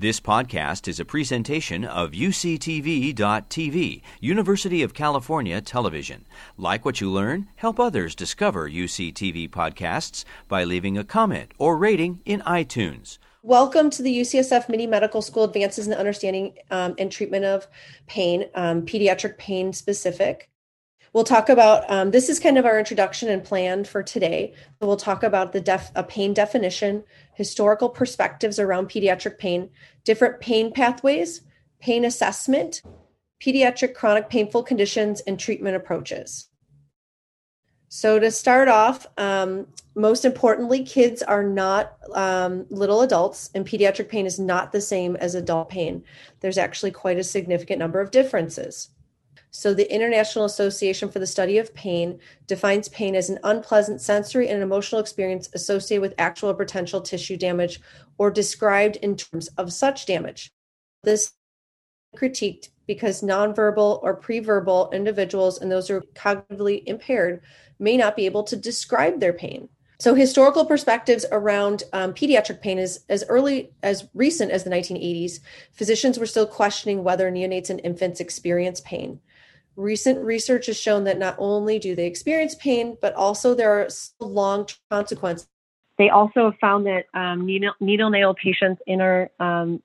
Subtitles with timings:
[0.00, 6.24] This podcast is a presentation of UCTV.tv, University of California Television.
[6.56, 12.20] Like what you learn, help others discover UCTV podcasts by leaving a comment or rating
[12.24, 13.18] in iTunes.
[13.42, 17.66] Welcome to the UCSF Mini Medical School Advances in Understanding um, and Treatment of
[18.06, 20.48] Pain, um, pediatric pain specific.
[21.12, 24.54] We'll talk about um, this is kind of our introduction and plan for today.
[24.80, 27.04] We'll talk about the def, a pain definition,
[27.34, 29.70] historical perspectives around pediatric pain,
[30.04, 31.42] different pain pathways,
[31.80, 32.82] pain assessment,
[33.42, 36.48] pediatric chronic painful conditions, and treatment approaches.
[37.90, 44.10] So, to start off, um, most importantly, kids are not um, little adults, and pediatric
[44.10, 46.04] pain is not the same as adult pain.
[46.40, 48.90] There's actually quite a significant number of differences.
[49.50, 54.48] So, the International Association for the Study of Pain defines pain as an unpleasant sensory
[54.48, 57.80] and emotional experience associated with actual or potential tissue damage
[58.18, 60.50] or described in terms of such damage.
[61.02, 61.32] This
[62.16, 67.42] critiqued because nonverbal or preverbal individuals and those who are cognitively impaired
[67.78, 69.68] may not be able to describe their pain.
[70.00, 75.40] So, historical perspectives around um, pediatric pain is as early as recent as the 1980s.
[75.72, 79.20] Physicians were still questioning whether neonates and infants experience pain.
[79.78, 83.86] Recent research has shown that not only do they experience pain, but also there are
[84.18, 85.46] long consequences.
[85.98, 89.80] They also have found that um, nail patients in our um,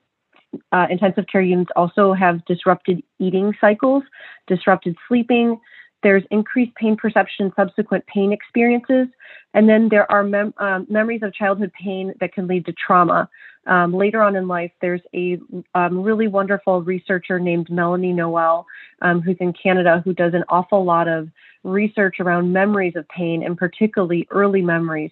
[0.72, 4.02] uh, intensive care units also have disrupted eating cycles,
[4.48, 5.60] disrupted sleeping.
[6.02, 9.06] There's increased pain perception, subsequent pain experiences,
[9.54, 13.28] and then there are mem- um, memories of childhood pain that can lead to trauma.
[13.66, 15.38] Um, later on in life, there's a
[15.74, 18.66] um, really wonderful researcher named Melanie Noel,
[19.02, 21.28] um, who's in Canada, who does an awful lot of
[21.62, 25.10] research around memories of pain and particularly early memories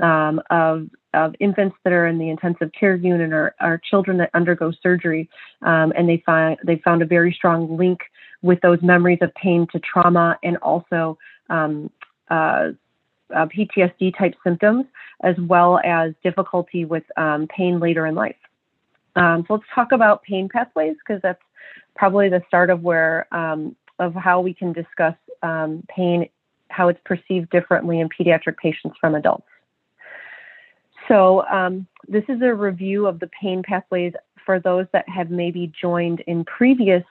[0.00, 4.30] um, of, of infants that are in the intensive care unit or, or children that
[4.34, 5.28] undergo surgery.
[5.62, 8.00] Um, and they find they found a very strong link
[8.42, 11.16] with those memories of pain to trauma and also
[11.48, 11.90] um,
[12.28, 12.70] uh,
[13.34, 14.86] uh, PTSD type symptoms,
[15.22, 18.36] as well as difficulty with um, pain later in life.
[19.16, 21.42] Um, so let's talk about pain pathways because that's
[21.94, 26.28] probably the start of where um, of how we can discuss um, pain,
[26.68, 29.46] how it's perceived differently in pediatric patients from adults.
[31.08, 34.12] So um, this is a review of the pain pathways
[34.44, 37.04] for those that have maybe joined in previous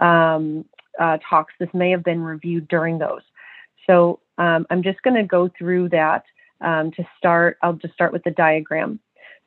[0.00, 0.64] um,
[0.98, 1.54] uh, talks.
[1.58, 3.22] This may have been reviewed during those.
[3.86, 6.24] So um, I'm just going to go through that
[6.60, 7.58] um, to start.
[7.62, 9.00] I'll just start with the diagram.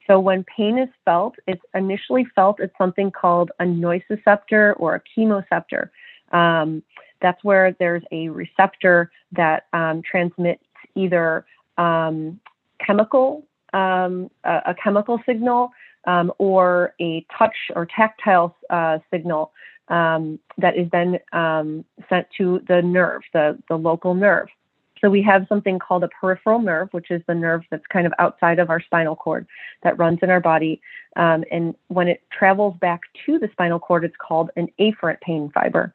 [0.08, 5.02] So when pain is felt, it's initially felt at something called a nociceptor or a
[5.18, 5.90] chemoceptor.
[6.32, 6.84] Um,
[7.22, 10.64] that's where there's a receptor that um, transmits
[10.96, 11.46] either
[11.78, 12.40] um,
[12.86, 15.72] chemical, um, a, a, chemical signal,
[16.40, 19.54] or a touch or tactile uh, signal
[19.90, 24.48] um, that is then um, sent to the nerve, the, the local nerve.
[25.02, 28.14] So we have something called a peripheral nerve, which is the nerve that's kind of
[28.20, 29.48] outside of our spinal cord
[29.84, 30.80] that runs in our body.
[31.16, 35.52] Um, and when it travels back to the spinal cord, it's called an afferent pain
[35.54, 35.94] fiber.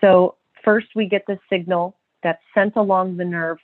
[0.00, 3.58] So first we get the signal that's sent along the nerve.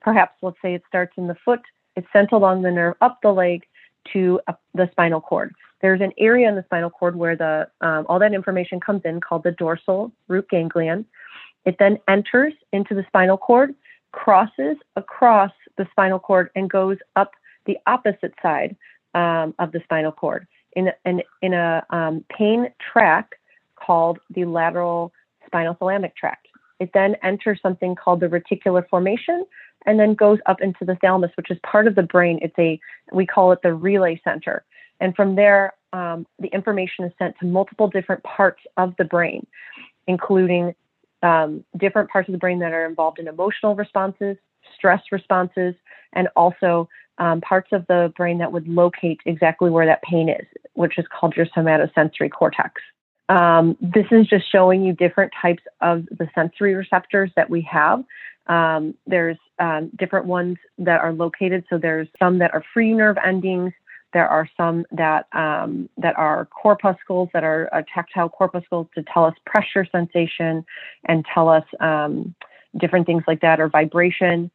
[0.00, 1.60] Perhaps let's say it starts in the foot,
[1.94, 3.64] it's sent along the nerve up the leg
[4.12, 8.06] to uh, the spinal cord there's an area in the spinal cord where the um,
[8.08, 11.04] all that information comes in called the dorsal root ganglion.
[11.66, 13.74] It then enters into the spinal cord,
[14.12, 17.32] crosses across the spinal cord, and goes up
[17.66, 18.76] the opposite side
[19.14, 23.34] um, of the spinal cord in a, in, in a um, pain track
[23.76, 25.12] called the lateral
[25.50, 26.48] spinothalamic tract.
[26.80, 29.46] It then enters something called the reticular formation
[29.86, 32.38] and then goes up into the thalamus, which is part of the brain.
[32.42, 32.80] It's a,
[33.12, 34.64] we call it the relay center.
[35.00, 39.46] And from there, um, the information is sent to multiple different parts of the brain,
[40.06, 40.74] including
[41.22, 44.36] um, different parts of the brain that are involved in emotional responses,
[44.76, 45.74] stress responses,
[46.12, 46.88] and also
[47.18, 51.04] um, parts of the brain that would locate exactly where that pain is, which is
[51.08, 52.80] called your somatosensory cortex.
[53.28, 58.04] Um, this is just showing you different types of the sensory receptors that we have.
[58.48, 61.64] Um, there's um, different ones that are located.
[61.70, 63.72] So there's some that are free nerve endings,
[64.12, 69.24] there are some that um, that are corpuscles that are uh, tactile corpuscles to tell
[69.24, 70.64] us pressure sensation
[71.06, 72.34] and tell us um,
[72.78, 74.50] different things like that or vibration.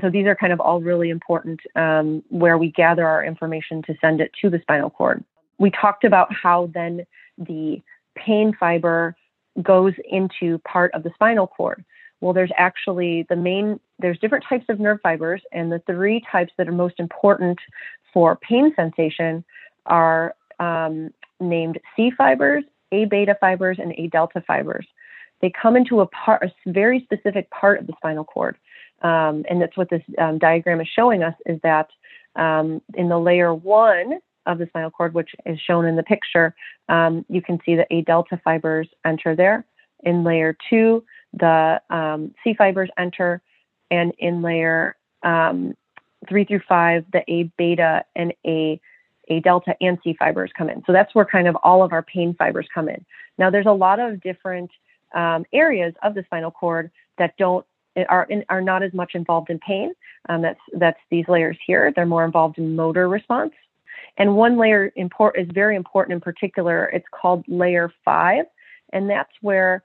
[0.00, 3.94] So these are kind of all really important um, where we gather our information to
[4.00, 5.24] send it to the spinal cord.
[5.58, 7.04] We talked about how then
[7.36, 7.82] the
[8.14, 9.16] pain fiber
[9.62, 11.84] goes into part of the spinal cord.
[12.20, 16.52] Well, there's actually the main, there's different types of nerve fibers, and the three types
[16.58, 17.58] that are most important
[18.12, 19.44] for pain sensation
[19.86, 21.10] are um,
[21.40, 24.86] named C fibers, A beta fibers, and A delta fibers.
[25.40, 28.56] They come into a part, a very specific part of the spinal cord.
[29.02, 31.88] Um, and that's what this um, diagram is showing us is that
[32.34, 36.54] um, in the layer one of the spinal cord, which is shown in the picture,
[36.88, 39.64] um, you can see the A delta fibers enter there.
[40.02, 43.42] In layer two, the um, C fibers enter,
[43.90, 45.76] and in layer um,
[46.28, 48.80] three through five, the A beta and A
[49.28, 50.82] A delta and C fibers come in.
[50.86, 53.04] So that's where kind of all of our pain fibers come in.
[53.36, 54.70] Now, there's a lot of different
[55.14, 57.64] um, areas of the spinal cord that don't
[58.08, 59.92] are in, are not as much involved in pain.
[60.28, 61.92] Um, that's that's these layers here.
[61.94, 63.52] They're more involved in motor response.
[64.16, 66.86] And one layer import is very important in particular.
[66.86, 68.46] It's called layer five,
[68.92, 69.82] and that's where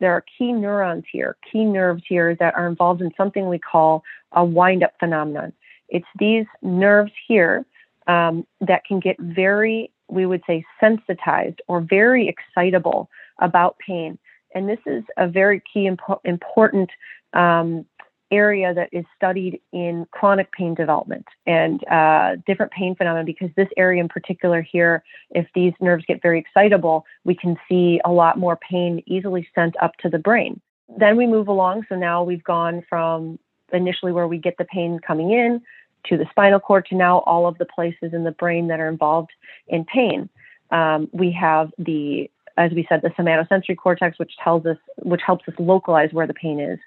[0.00, 4.02] there are key neurons here, key nerves here that are involved in something we call
[4.32, 5.52] a wind-up phenomenon.
[5.88, 7.64] It's these nerves here
[8.06, 13.08] um, that can get very, we would say, sensitized or very excitable
[13.40, 14.18] about pain.
[14.54, 16.90] And this is a very key impo- important
[17.32, 17.86] um,
[18.32, 23.68] area that is studied in chronic pain development and uh, different pain phenomena because this
[23.76, 28.38] area in particular here, if these nerves get very excitable, we can see a lot
[28.38, 30.60] more pain easily sent up to the brain.
[30.98, 31.84] Then we move along.
[31.88, 33.38] So now we've gone from
[33.72, 35.60] initially where we get the pain coming in
[36.06, 38.88] to the spinal cord to now all of the places in the brain that are
[38.88, 39.30] involved
[39.68, 40.28] in pain.
[40.70, 45.48] Um, we have the as we said, the somatosensory cortex, which tells us, which helps
[45.48, 46.78] us localize where the pain is.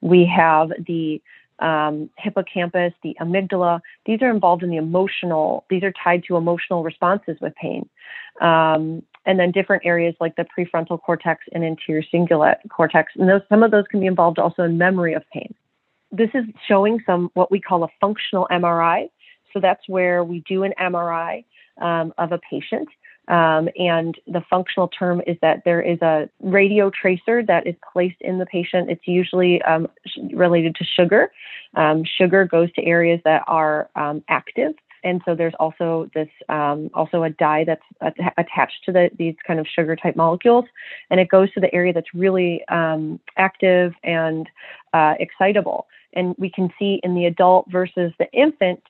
[0.00, 1.20] We have the
[1.58, 3.80] um, hippocampus, the amygdala.
[4.06, 5.64] These are involved in the emotional.
[5.70, 7.88] These are tied to emotional responses with pain.
[8.40, 13.12] Um, and then different areas like the prefrontal cortex and anterior cingulate cortex.
[13.16, 15.54] And those, some of those can be involved also in memory of pain.
[16.12, 19.10] This is showing some what we call a functional MRI.
[19.52, 21.44] So that's where we do an MRI
[21.80, 22.88] um, of a patient
[23.28, 28.20] um, and the functional term is that there is a radio tracer that is placed
[28.20, 28.90] in the patient.
[28.90, 29.86] It's usually um,
[30.32, 31.30] related to sugar.
[31.74, 34.74] Um, sugar goes to areas that are um, active.
[35.04, 39.60] And so there's also this, um, also a dye that's attached to the, these kind
[39.60, 40.64] of sugar type molecules,
[41.10, 44.48] and it goes to the area that's really um, active and
[44.92, 45.86] uh, excitable.
[46.14, 48.82] And we can see in the adult versus the infant,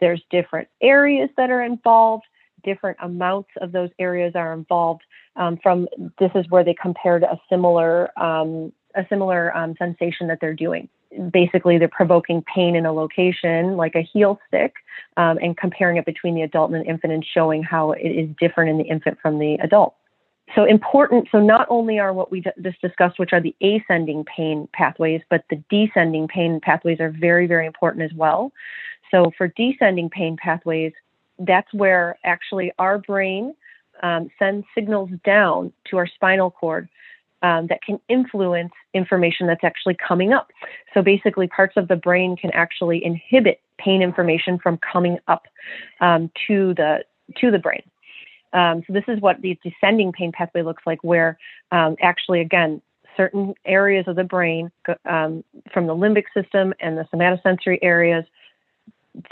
[0.00, 2.24] there's different areas that are involved
[2.64, 5.02] different amounts of those areas are involved
[5.36, 5.88] um, from
[6.18, 10.88] this is where they compared a similar um, a similar um, sensation that they're doing.
[11.32, 14.74] Basically they're provoking pain in a location like a heel stick
[15.16, 18.28] um, and comparing it between the adult and the infant and showing how it is
[18.40, 19.94] different in the infant from the adult.
[20.54, 24.68] So important so not only are what we just discussed which are the ascending pain
[24.72, 28.52] pathways but the descending pain pathways are very very important as well.
[29.10, 30.92] So for descending pain pathways
[31.38, 33.54] that's where actually our brain
[34.02, 36.88] um, sends signals down to our spinal cord
[37.42, 40.50] um, that can influence information that's actually coming up.
[40.94, 45.44] So basically, parts of the brain can actually inhibit pain information from coming up
[46.00, 47.04] um, to the
[47.40, 47.82] to the brain.
[48.52, 51.38] Um, so this is what the descending pain pathway looks like, where
[51.72, 52.80] um, actually, again,
[53.16, 54.70] certain areas of the brain
[55.04, 58.24] um, from the limbic system and the somatosensory areas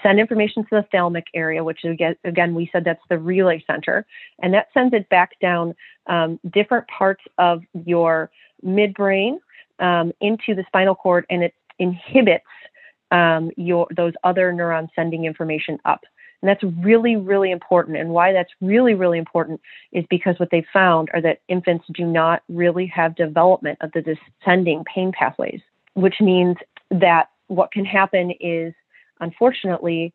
[0.02, 4.06] send information to the thalamic area, which again, we said that's the relay center,
[4.40, 5.74] and that sends it back down
[6.06, 8.30] um, different parts of your
[8.64, 9.38] midbrain
[9.78, 12.44] um, into the spinal cord, and it inhibits
[13.10, 16.02] um, your those other neurons sending information up.
[16.40, 17.96] And that's really, really important.
[17.96, 19.60] And why that's really, really important
[19.92, 24.02] is because what they found are that infants do not really have development of the
[24.02, 25.60] descending pain pathways,
[25.94, 26.56] which means
[26.90, 28.74] that what can happen is
[29.22, 30.12] unfortunately,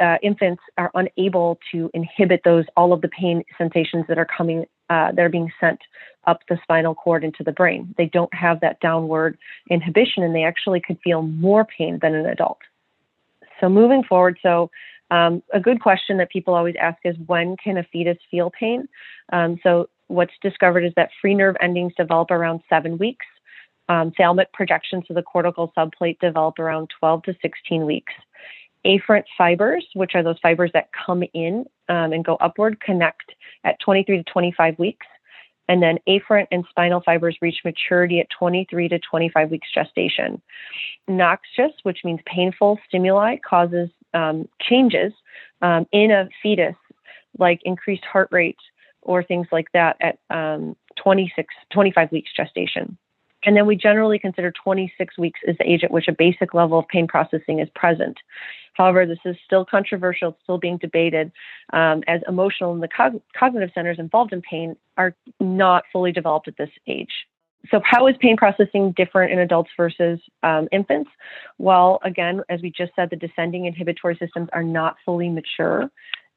[0.00, 4.64] uh, infants are unable to inhibit those all of the pain sensations that are coming
[4.88, 5.80] uh, that are being sent
[6.26, 7.94] up the spinal cord into the brain.
[7.98, 9.36] They don't have that downward
[9.68, 12.58] inhibition, and they actually could feel more pain than an adult.
[13.60, 14.70] So moving forward, so
[15.10, 18.88] um, a good question that people always ask is when can a fetus feel pain?
[19.32, 23.26] Um, so what's discovered is that free nerve endings develop around seven weeks.
[23.90, 28.12] Um, thalamic projections of the cortical subplate develop around 12 to 16 weeks.
[28.86, 33.80] Afferent fibers, which are those fibers that come in um, and go upward, connect at
[33.80, 35.06] 23 to 25 weeks.
[35.68, 40.40] And then afferent and spinal fibers reach maturity at 23 to 25 weeks gestation.
[41.08, 45.12] Noxious, which means painful stimuli, causes um, changes
[45.62, 46.76] um, in a fetus,
[47.38, 48.56] like increased heart rate
[49.02, 52.96] or things like that at um, 26, 25 weeks gestation.
[53.44, 56.78] And then we generally consider 26 weeks as the age at which a basic level
[56.78, 58.18] of pain processing is present.
[58.74, 61.32] However, this is still controversial, still being debated,
[61.72, 66.48] um, as emotional and the cog- cognitive centers involved in pain are not fully developed
[66.48, 67.12] at this age.
[67.70, 71.10] So, how is pain processing different in adults versus um, infants?
[71.58, 75.90] Well, again, as we just said, the descending inhibitory systems are not fully mature.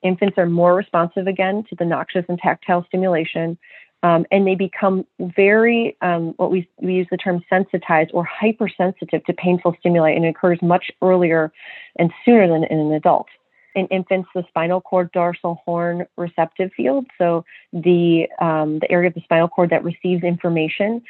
[0.04, 3.58] Infants are more responsive again to the noxious and tactile stimulation,
[4.04, 9.24] um, and they become very, um, what we, we use the term sensitized or hypersensitive
[9.24, 11.52] to painful stimuli, and it occurs much earlier
[11.98, 13.28] and sooner than in an adult.
[13.76, 19.16] In infants, the spinal cord dorsal horn receptive field, so the, um, the area of
[19.16, 21.02] the spinal cord that receives information,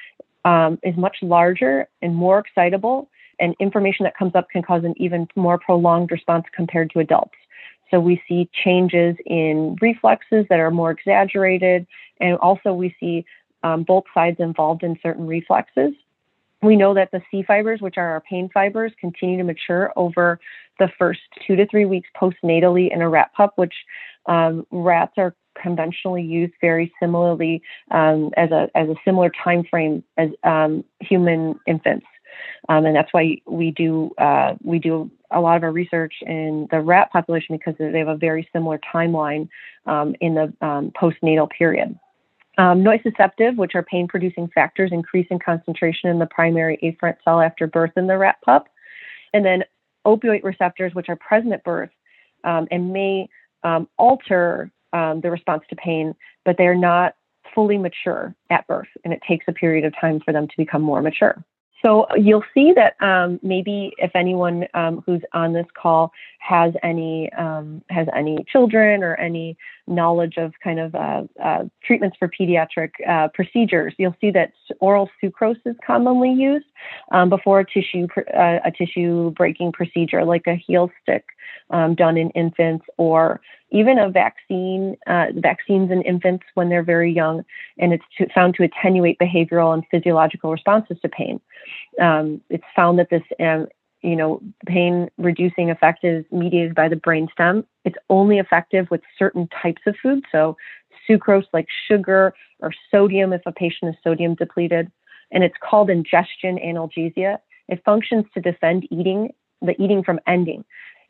[0.46, 3.10] um, is much larger and more excitable,
[3.40, 7.34] and information that comes up can cause an even more prolonged response compared to adults.
[7.92, 11.86] So we see changes in reflexes that are more exaggerated,
[12.20, 13.26] and also we see
[13.64, 15.94] um, both sides involved in certain reflexes.
[16.62, 20.40] We know that the C fibers, which are our pain fibers, continue to mature over
[20.80, 23.74] the first two to three weeks postnatally in a rat pup, which
[24.28, 27.62] um, rats are conventionally used very similarly
[27.92, 32.06] um, as a as a similar time frame as um, human infants,
[32.70, 36.68] um, and that's why we do uh, we do a lot of our research in
[36.72, 39.50] the rat population because they have a very similar timeline
[39.86, 41.98] um, in the um, postnatal period.
[42.58, 47.42] Um, nociceptive, which are pain producing factors, increase in concentration in the primary afferent cell
[47.42, 48.68] after birth in the rat pup.
[49.34, 49.64] And then
[50.06, 51.90] opioid receptors, which are present at birth
[52.44, 53.28] um, and may
[53.64, 56.14] um, alter um, the response to pain,
[56.46, 57.16] but they're not
[57.56, 58.88] fully mature at birth.
[59.04, 61.44] And it takes a period of time for them to become more mature.
[61.84, 67.32] So you'll see that um, maybe if anyone um, who's on this call has any
[67.34, 72.92] um, has any children or any knowledge of kind of uh, uh, treatments for pediatric
[73.08, 76.66] uh, procedures, you'll see that oral sucrose is commonly used
[77.12, 81.26] um, before a tissue uh, a tissue breaking procedure, like a heel stick
[81.70, 83.42] um, done in infants or
[83.74, 87.44] even a vaccine, uh, vaccines in infants when they're very young,
[87.80, 91.42] and it's to, found to attenuate behavioral and physiological responses to pain.
[92.00, 93.68] Um, it's found that this, um,
[94.02, 97.66] you know, pain reducing effect is mediated by the brainstem.
[97.84, 100.56] It's only effective with certain types of food, so
[101.10, 104.92] sucrose like sugar or sodium if a patient is sodium depleted,
[105.32, 107.40] and it's called ingestion analgesia.
[107.68, 110.64] It functions to defend eating, the eating from ending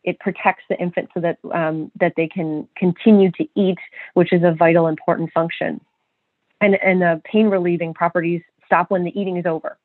[0.04, 3.78] it protects the infant so that um, that they can continue to eat,
[4.14, 5.80] which is a vital important function.
[6.62, 9.78] And and the pain relieving properties stop when the eating is over.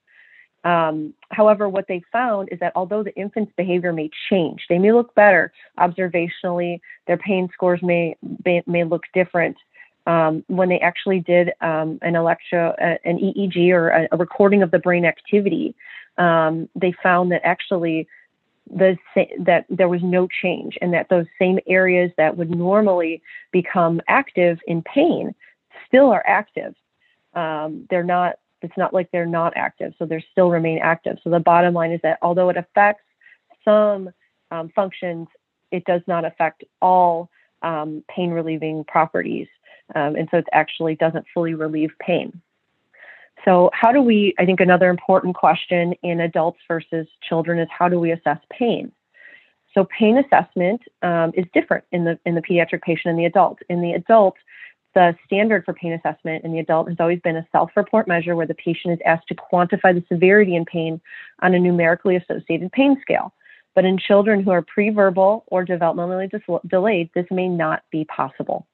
[0.65, 4.93] Um, however, what they found is that although the infant's behavior may change, they may
[4.93, 6.81] look better observationally.
[7.07, 9.57] Their pain scores may may, may look different.
[10.07, 14.63] Um, when they actually did um, an electro, uh, an EEG or a, a, recording
[14.63, 15.75] of the brain activity,
[16.17, 18.09] um, they found that actually
[18.71, 18.97] the
[19.41, 23.23] that there was no change and that those same areas that would normally
[23.53, 25.35] become active in pain
[25.87, 26.75] still are active.
[27.35, 31.19] Um, they're not it's not like they're not active so they still remain active.
[31.23, 33.05] So the bottom line is that although it affects
[33.65, 34.11] some
[34.51, 35.29] um, functions
[35.71, 37.31] it does not affect all
[37.63, 39.49] um, pain relieving properties.
[39.95, 42.41] Um, and so it actually doesn't fully relieve pain
[43.45, 47.89] so, how do we, I think another important question in adults versus children is how
[47.89, 48.93] do we assess pain?
[49.75, 53.59] So, pain assessment um, is different in the, in the pediatric patient and the adult.
[53.69, 54.35] In the adult,
[54.95, 58.35] the standard for pain assessment in the adult has always been a self report measure
[58.35, 61.01] where the patient is asked to quantify the severity in pain
[61.41, 63.33] on a numerically associated pain scale.
[63.75, 68.67] But in children who are pre-verbal or developmentally dis- delayed, this may not be possible.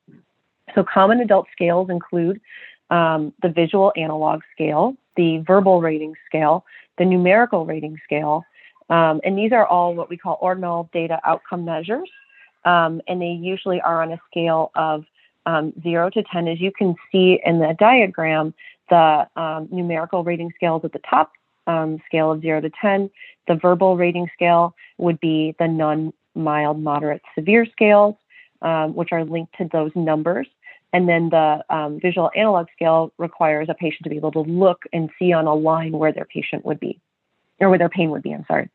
[0.75, 2.41] So, common adult scales include
[2.91, 6.65] um, the visual analog scale, the verbal rating scale,
[6.99, 8.45] the numerical rating scale.
[8.91, 12.11] Um, and these are all what we call ordinal data outcome measures.
[12.65, 15.05] Um, and they usually are on a scale of
[15.47, 16.49] um, 0 to 10.
[16.49, 18.55] As you can see in the diagram,
[18.91, 21.33] the um, numerical rating scale is at the top
[21.67, 23.11] um, scale of 0 to 10.
[23.49, 28.15] The verbal rating scale would be the none, mild, moderate, severe scales,
[28.95, 30.47] which are linked to those numbers.
[30.95, 34.85] And then the um, visual analog scale requires a patient to be able to look
[34.93, 37.01] and see on a line where their patient would be,
[37.59, 38.33] or where their pain would be.
[38.33, 38.71] I'm sorry.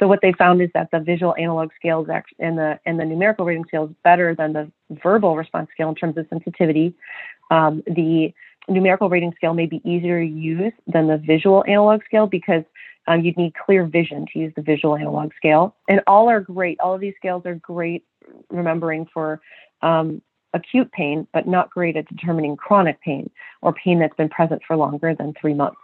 [0.00, 2.04] So what they found is that the visual analog scale
[2.40, 5.94] and the and the numerical rating scale is better than the verbal response scale in
[5.94, 6.94] terms of sensitivity.
[7.52, 8.34] Um, the
[8.68, 12.64] numerical rating scale may be easier to use than the visual analog scale because
[13.06, 15.76] um, you'd need clear vision to use the visual analog scale.
[15.88, 16.80] And all are great.
[16.80, 18.04] All of these scales are great
[18.50, 19.40] remembering for
[19.82, 20.22] um,
[20.54, 23.28] acute pain, but not great at determining chronic pain
[23.60, 25.76] or pain that's been present for longer than three months.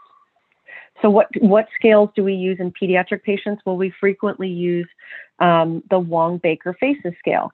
[1.02, 3.62] So what what scales do we use in pediatric patients?
[3.64, 4.88] Well, we frequently use
[5.38, 7.52] um, the Wong Baker Faces scale.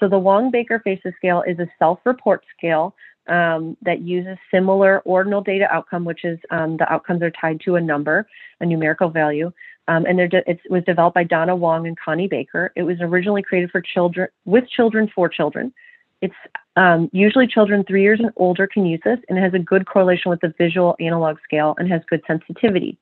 [0.00, 2.94] So the Wong Baker Faces scale is a self-report scale
[3.28, 7.76] um, that uses similar ordinal data outcome, which is um, the outcomes are tied to
[7.76, 8.26] a number,
[8.60, 9.52] a numerical value.
[9.86, 12.72] Um, and de- it was developed by Donna Wong and Connie Baker.
[12.76, 15.72] It was originally created for children, with children, for children.
[16.20, 16.34] It's
[16.76, 19.86] um, usually children three years and older can use this, and it has a good
[19.86, 22.98] correlation with the visual analog scale and has good sensitivity.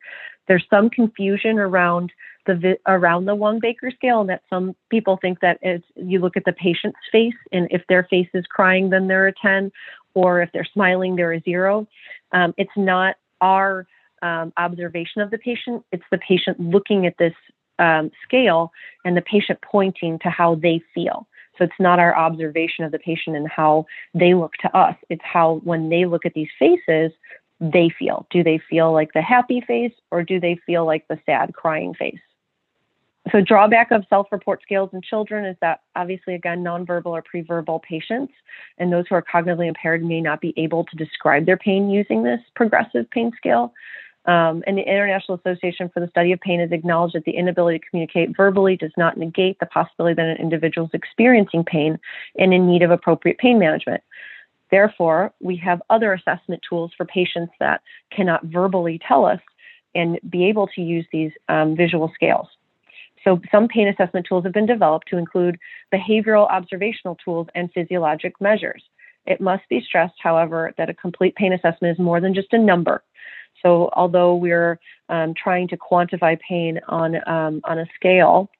[0.48, 2.12] There's some confusion around
[2.46, 6.36] the around the Wong Baker scale, and that some people think that it's you look
[6.36, 9.72] at the patient's face, and if their face is crying, then they're a 10,
[10.14, 11.86] or if they're smiling, they're a zero.
[12.32, 13.86] Um, it's not our
[14.22, 17.34] um, observation of the patient, it's the patient looking at this
[17.78, 18.72] um, scale
[19.04, 21.26] and the patient pointing to how they feel.
[21.58, 24.96] So it's not our observation of the patient and how they look to us.
[25.08, 27.12] It's how, when they look at these faces,
[27.60, 28.26] they feel.
[28.30, 31.94] Do they feel like the happy face or do they feel like the sad, crying
[31.94, 32.20] face?
[33.32, 37.82] So, drawback of self report scales in children is that obviously, again, nonverbal or preverbal
[37.82, 38.32] patients
[38.78, 42.22] and those who are cognitively impaired may not be able to describe their pain using
[42.22, 43.72] this progressive pain scale.
[44.26, 47.78] Um, and the International Association for the Study of Pain has acknowledged that the inability
[47.78, 51.98] to communicate verbally does not negate the possibility that an individual is experiencing pain
[52.36, 54.02] and in need of appropriate pain management.
[54.70, 59.40] Therefore, we have other assessment tools for patients that cannot verbally tell us
[59.94, 62.48] and be able to use these um, visual scales.
[63.22, 65.58] So some pain assessment tools have been developed to include
[65.92, 68.82] behavioral observational tools and physiologic measures.
[69.26, 72.58] It must be stressed, however, that a complete pain assessment is more than just a
[72.58, 73.02] number.
[73.62, 78.50] So although we're um, trying to quantify pain on um, on a scale,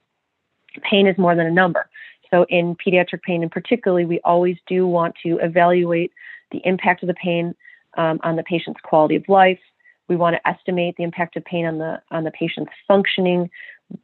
[0.83, 1.89] pain is more than a number.
[2.31, 6.13] So in pediatric pain, in particularly, we always do want to evaluate
[6.51, 7.55] the impact of the pain
[7.97, 9.61] um, on the patient's quality of life.
[10.09, 13.51] We want to estimate the impact of pain on the on the patient's functioning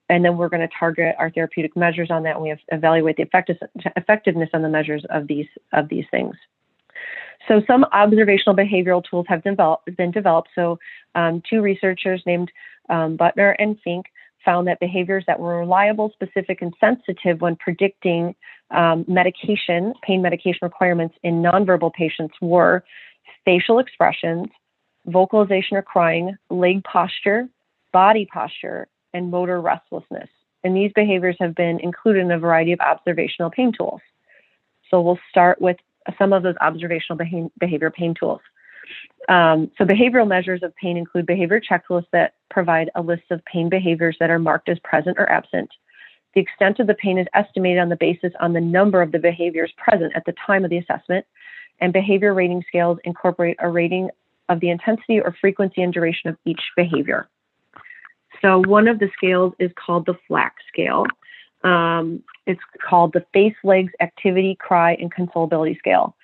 [0.08, 3.26] and then we're going to target our therapeutic measures on that and we evaluate the
[3.96, 6.36] effectiveness on the measures of these of these things
[7.48, 10.78] so some observational behavioral tools have developed, been developed so
[11.14, 12.50] um, two researchers named
[12.88, 14.06] um, Büttner and fink
[14.44, 18.34] found that behaviors that were reliable specific and sensitive when predicting
[18.70, 22.84] um, medication pain medication requirements in nonverbal patients were
[23.44, 24.48] facial expressions
[25.06, 27.48] vocalization or crying leg posture
[27.92, 30.28] body posture and motor restlessness.
[30.64, 34.00] And these behaviors have been included in a variety of observational pain tools.
[34.90, 35.76] So we'll start with
[36.18, 37.18] some of those observational
[37.58, 38.40] behavior pain tools.
[39.28, 43.68] Um, so behavioral measures of pain include behavior checklists that provide a list of pain
[43.68, 45.70] behaviors that are marked as present or absent.
[46.34, 49.18] The extent of the pain is estimated on the basis on the number of the
[49.18, 51.26] behaviors present at the time of the assessment,
[51.80, 54.08] and behavior rating scales incorporate a rating
[54.48, 57.28] of the intensity or frequency and duration of each behavior.
[58.40, 61.04] So one of the scales is called the FLACC scale.
[61.64, 66.16] Um, it's called the Face Legs Activity, Cry, and Consolability Scale.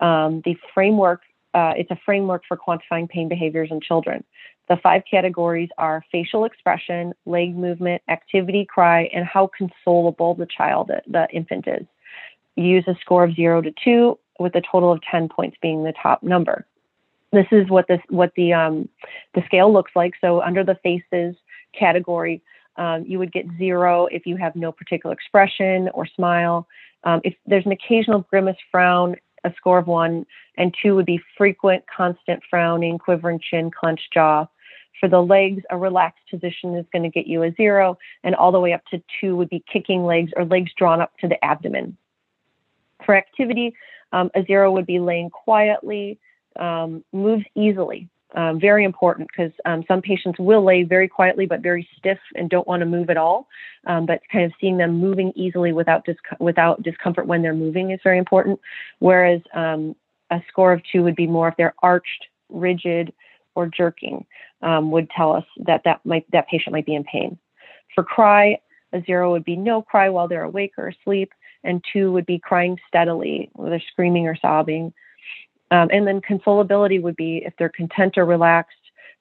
[0.00, 1.22] Um, the framework,
[1.54, 4.24] uh, it's a framework for quantifying pain behaviors in children.
[4.68, 10.90] The five categories are facial expression, leg movement, activity, cry, and how consolable the child,
[11.06, 11.86] the infant is.
[12.56, 15.84] You use a score of zero to two, with a total of 10 points being
[15.84, 16.66] the top number.
[17.32, 18.88] This is what this what the um,
[19.34, 20.14] the scale looks like.
[20.20, 21.34] So under the faces,
[21.76, 22.42] category.
[22.76, 26.66] Um, you would get zero if you have no particular expression or smile.
[27.04, 31.20] Um, if there's an occasional grimace, frown, a score of one, and two would be
[31.36, 34.46] frequent, constant frowning, quivering chin, clenched jaw.
[35.00, 38.52] For the legs, a relaxed position is going to get you a zero, and all
[38.52, 41.42] the way up to two would be kicking legs or legs drawn up to the
[41.44, 41.96] abdomen.
[43.04, 43.74] For activity,
[44.12, 46.18] um, a zero would be laying quietly,
[46.56, 51.60] um, moves easily, um, very important because um, some patients will lay very quietly but
[51.60, 53.46] very stiff and don't want to move at all.
[53.86, 56.06] Um, but kind of seeing them moving easily without
[56.40, 58.60] without discomfort when they're moving is very important.
[58.98, 59.94] Whereas um,
[60.30, 63.12] a score of two would be more if they're arched, rigid,
[63.54, 64.26] or jerking
[64.62, 67.38] um, would tell us that that might that patient might be in pain.
[67.94, 68.58] For cry,
[68.92, 72.38] a zero would be no cry while they're awake or asleep, and two would be
[72.38, 74.92] crying steadily, whether screaming or sobbing.
[75.70, 78.76] Um, and then consolability would be if they're content or relaxed,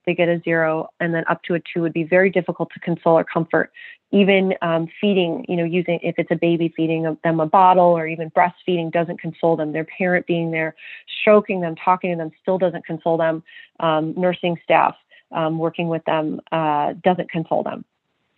[0.05, 2.79] they get a zero, and then up to a two would be very difficult to
[2.81, 3.71] console or comfort.
[4.11, 8.05] Even um, feeding, you know, using if it's a baby feeding them a bottle or
[8.05, 9.71] even breastfeeding doesn't console them.
[9.71, 10.75] Their parent being there,
[11.21, 13.43] stroking them, talking to them still doesn't console them.
[13.79, 14.95] Um, nursing staff
[15.31, 17.85] um, working with them uh, doesn't console them.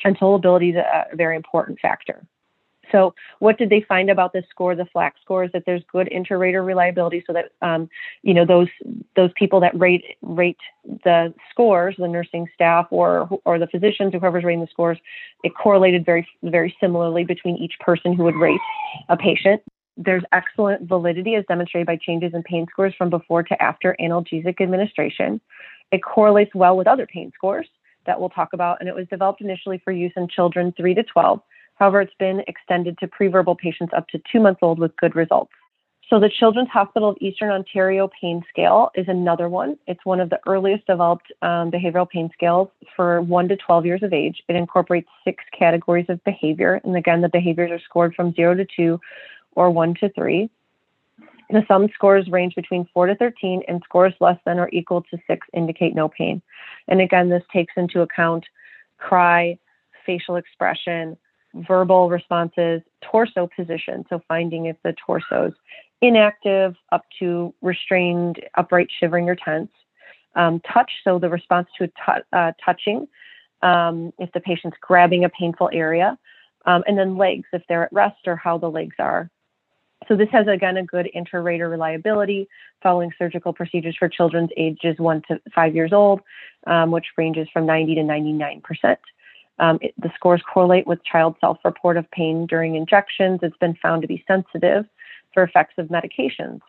[0.04, 2.26] Consolability is a, a very important factor.
[2.96, 6.08] So, what did they find about this score, the FLACS score, is that there's good
[6.08, 7.90] inter-rater reliability, so that um,
[8.24, 8.70] you know those
[9.18, 10.60] those people that rate rate
[11.04, 14.98] the scores, the nursing staff or or the physicians, whoever's rating the scores,
[15.44, 18.62] it correlated very very similarly between each person who would rate
[19.10, 19.62] a patient.
[19.98, 24.62] There's excellent validity as demonstrated by changes in pain scores from before to after analgesic
[24.62, 25.42] administration.
[25.92, 27.68] It correlates well with other pain scores
[28.06, 31.04] that we'll talk about, and it was developed initially for use in children 3 to
[31.04, 31.42] 12
[31.76, 35.52] However, it's been extended to preverbal patients up to two months old with good results.
[36.10, 39.76] So the Children's Hospital of Eastern Ontario Pain Scale is another one.
[39.88, 44.04] It's one of the earliest developed um, behavioral pain scales for 1 to 12 years
[44.04, 44.44] of age.
[44.48, 46.80] It incorporates six categories of behavior.
[46.84, 49.00] And again, the behaviors are scored from 0 to 2
[49.56, 50.48] or 1 to 3.
[51.50, 55.18] The sum scores range between 4 to 13, and scores less than or equal to
[55.26, 56.42] 6 indicate no pain.
[56.88, 58.46] And again, this takes into account
[58.98, 59.58] cry,
[60.06, 61.18] facial expression,
[61.56, 64.06] verbal responses, torso position.
[64.10, 65.54] So finding if the torso's
[66.02, 69.72] inactive, up to restrained, upright, shivering, or tense.
[70.36, 71.90] Um, touch, so the response to
[72.34, 73.08] uh, touching,
[73.62, 76.18] um, if the patient's grabbing a painful area.
[76.66, 79.30] Um, and then legs, if they're at rest or how the legs are.
[80.08, 82.48] So this has again a good inter-rater reliability
[82.84, 86.22] following surgical procedures for children's ages one to five years old,
[86.68, 89.00] um, which ranges from 90 to 99 percent.
[89.60, 93.40] Um, it, the scores correlate with child self report of pain during injections.
[93.42, 94.86] It's been found to be sensitive
[95.34, 96.60] for effects of medications.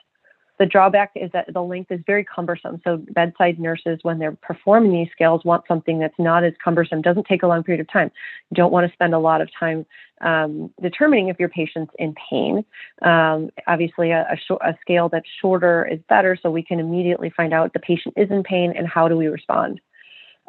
[0.58, 2.80] The drawback is that the length is very cumbersome.
[2.82, 7.26] So, bedside nurses, when they're performing these scales, want something that's not as cumbersome, doesn't
[7.26, 8.10] take a long period of time.
[8.50, 9.84] You don't want to spend a lot of time
[10.22, 12.64] um, determining if your patient's in pain.
[13.02, 17.52] Um, obviously, a, a, a, scale that's shorter is better, so we can immediately find
[17.52, 19.78] out the patient is in pain and how do we respond.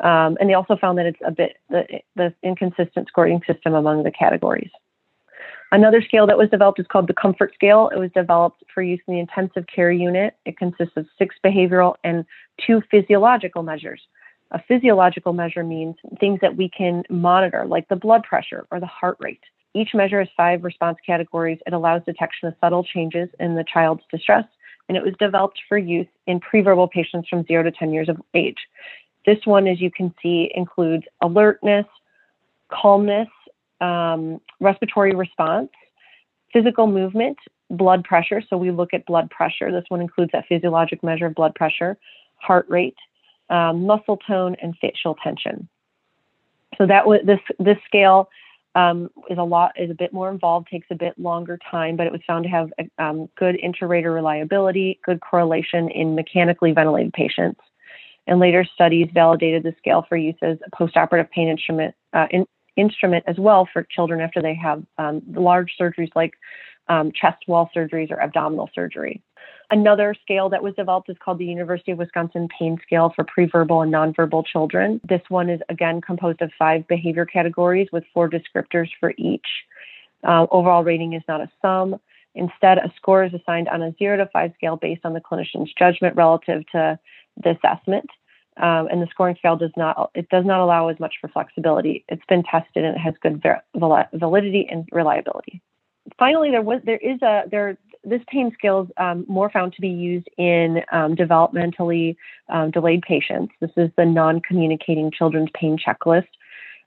[0.04, 4.04] Um, and they also found that it's a bit the, the inconsistent scoring system among
[4.04, 4.70] the categories.
[5.72, 7.90] Another scale that was developed is called the comfort scale.
[7.94, 10.36] It was developed for use in the intensive care unit.
[10.46, 12.26] It consists of six behavioral and
[12.66, 14.02] two physiological measures.
[14.52, 18.86] A physiological measure means things that we can monitor, like the blood pressure or the
[18.86, 19.44] heart rate.
[19.74, 21.60] Each measure has five response categories.
[21.68, 24.46] It allows detection of subtle changes in the child's distress,
[24.88, 28.22] and it was developed for use in preverbal patients from 0 to 10 years of
[28.34, 28.58] age.
[29.28, 31.86] This one, as you can see, includes alertness,
[32.72, 33.28] calmness,
[33.82, 35.70] um, respiratory response,
[36.54, 37.38] physical movement,
[37.70, 38.42] blood pressure.
[38.50, 39.70] So we look at blood pressure.
[39.70, 41.98] This one includes that physiologic measure of blood pressure,
[42.36, 42.96] heart rate,
[43.50, 45.68] um, muscle tone, and facial tension.
[46.78, 48.30] So that was this this scale
[48.76, 52.08] um, is a lot is a bit more involved, takes a bit longer time, but
[52.08, 57.60] it was found to have um, good inter-rater reliability, good correlation in mechanically ventilated patients
[58.28, 62.46] and later studies validated the scale for use as a postoperative pain instrument, uh, in,
[62.76, 66.34] instrument as well for children after they have um, large surgeries like
[66.90, 69.22] um, chest wall surgeries or abdominal surgery.
[69.70, 73.84] Another scale that was developed is called the University of Wisconsin Pain Scale for Preverbal
[73.84, 75.02] and Nonverbal Children.
[75.08, 79.46] This one is again composed of five behavior categories with four descriptors for each.
[80.24, 81.98] Uh, overall rating is not a sum.
[82.36, 85.72] Instead, a score is assigned on a zero to five scale based on the clinician's
[85.78, 86.98] judgment relative to
[87.44, 88.10] the assessment.
[88.60, 92.04] Um, and the scoring scale does not it does not allow as much for flexibility.
[92.10, 93.62] It's been tested and it has good ver-
[94.14, 95.62] validity and reliability.
[96.18, 99.82] Finally, there was there is a there this pain scale is um, more found to
[99.82, 102.16] be used in um, developmentally
[102.50, 103.54] um, delayed patients.
[103.60, 106.28] This is the non-communicating children's pain checklist,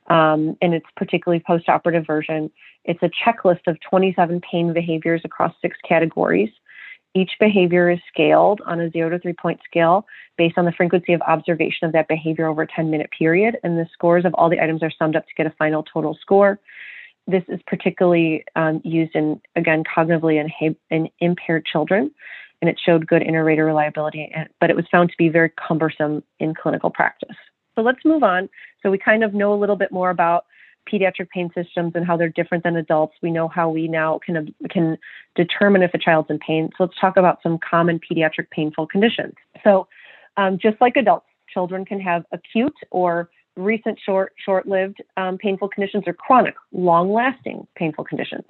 [0.09, 2.51] um, and it's particularly post-operative version.
[2.85, 6.51] It's a checklist of 27 pain behaviors across six categories.
[7.15, 10.07] Each behavior is scaled on a zero to three point scale
[10.39, 13.59] based on the frequency of observation of that behavior over a 10 minute period.
[13.65, 16.17] And the scores of all the items are summed up to get a final total
[16.21, 16.61] score.
[17.27, 22.11] This is particularly um, used in, again, cognitively and, in impaired children.
[22.63, 26.55] And it showed good inter-rater reliability, but it was found to be very cumbersome in
[26.55, 27.37] clinical practice.
[27.75, 28.49] So let's move on.
[28.83, 30.45] So we kind of know a little bit more about
[30.91, 33.15] pediatric pain systems and how they're different than adults.
[33.23, 34.99] We know how we now can can
[35.35, 36.71] determine if a child's in pain.
[36.77, 39.35] So let's talk about some common pediatric painful conditions.
[39.63, 39.87] So
[40.37, 46.05] um, just like adults, children can have acute or recent short short-lived um, painful conditions
[46.07, 48.45] or chronic long-lasting painful conditions.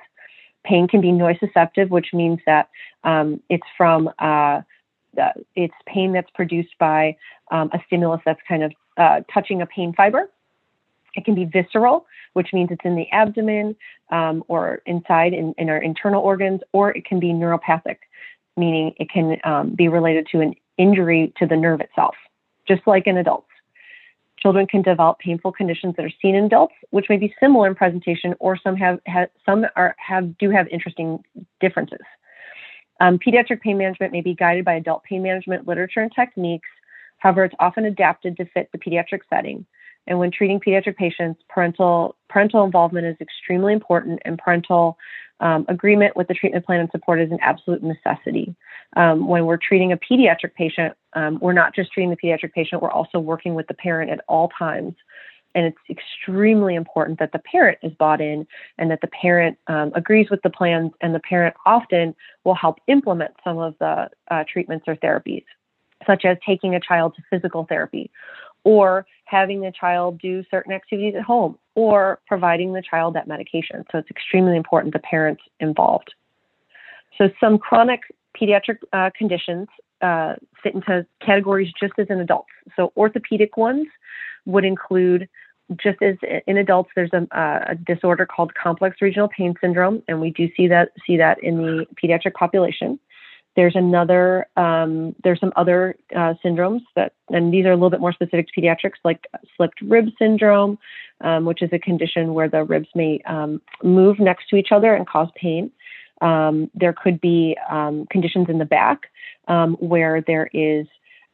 [0.65, 2.69] Pain can be nociceptive, which means that
[3.05, 4.61] um, it's from uh,
[5.57, 7.17] it's pain that's produced by
[7.51, 10.31] um, a stimulus that's kind of uh, touching a pain fiber
[11.15, 13.77] it can be visceral, which means it's in the abdomen
[14.11, 17.97] um, or inside in, in, our internal organs, or it can be neuropathic,
[18.57, 22.15] meaning it can um, be related to an injury to the nerve itself,
[22.67, 23.47] just like in adults.
[24.39, 27.75] Children can develop painful conditions that are seen in adults, which may be similar in
[27.75, 31.23] presentation, or some have, have some are have do have interesting
[31.61, 32.01] differences.
[33.01, 36.69] Um, pediatric pain management may be guided by adult pain management literature and techniques.
[37.19, 39.67] However, it's often adapted to fit the pediatric setting.
[40.07, 44.97] And when treating pediatric patients, parental parental involvement is extremely important, and parental
[45.41, 48.55] um, agreement with the treatment plan and support is an absolute necessity.
[48.97, 52.83] Um, when we're treating a pediatric patient, um, we're not just treating the pediatric patient,
[52.83, 54.95] we're also working with the parent at all times.
[55.55, 58.47] And it's extremely important that the parent is bought in
[58.79, 62.79] and that the parent um, agrees with the plans, and the parent often will help
[62.87, 65.45] implement some of the uh, treatments or therapies,
[66.07, 68.11] such as taking a child to physical therapy
[68.65, 73.85] or having the child do certain activities at home or providing the child that medication.
[73.91, 76.15] So it's extremely important the parents involved.
[77.17, 78.01] So some chronic
[78.41, 79.69] pediatric uh, conditions
[80.03, 82.51] uh, fit into categories just as in adults.
[82.77, 83.87] So orthopedic ones
[84.47, 85.29] would include
[85.77, 90.31] just as in adults, there's a, a, disorder called complex regional pain syndrome, and we
[90.31, 92.99] do see that see that in the pediatric population.
[93.57, 98.01] There's another, um, there's some other uh, syndromes that, and these are a little bit
[98.01, 100.79] more specific to pediatrics, like slipped rib syndrome,
[101.21, 104.95] um, which is a condition where the ribs may um, move next to each other
[104.95, 105.71] and cause pain.
[106.21, 109.01] Um, there could be um, conditions in the back
[109.49, 110.87] um, where there is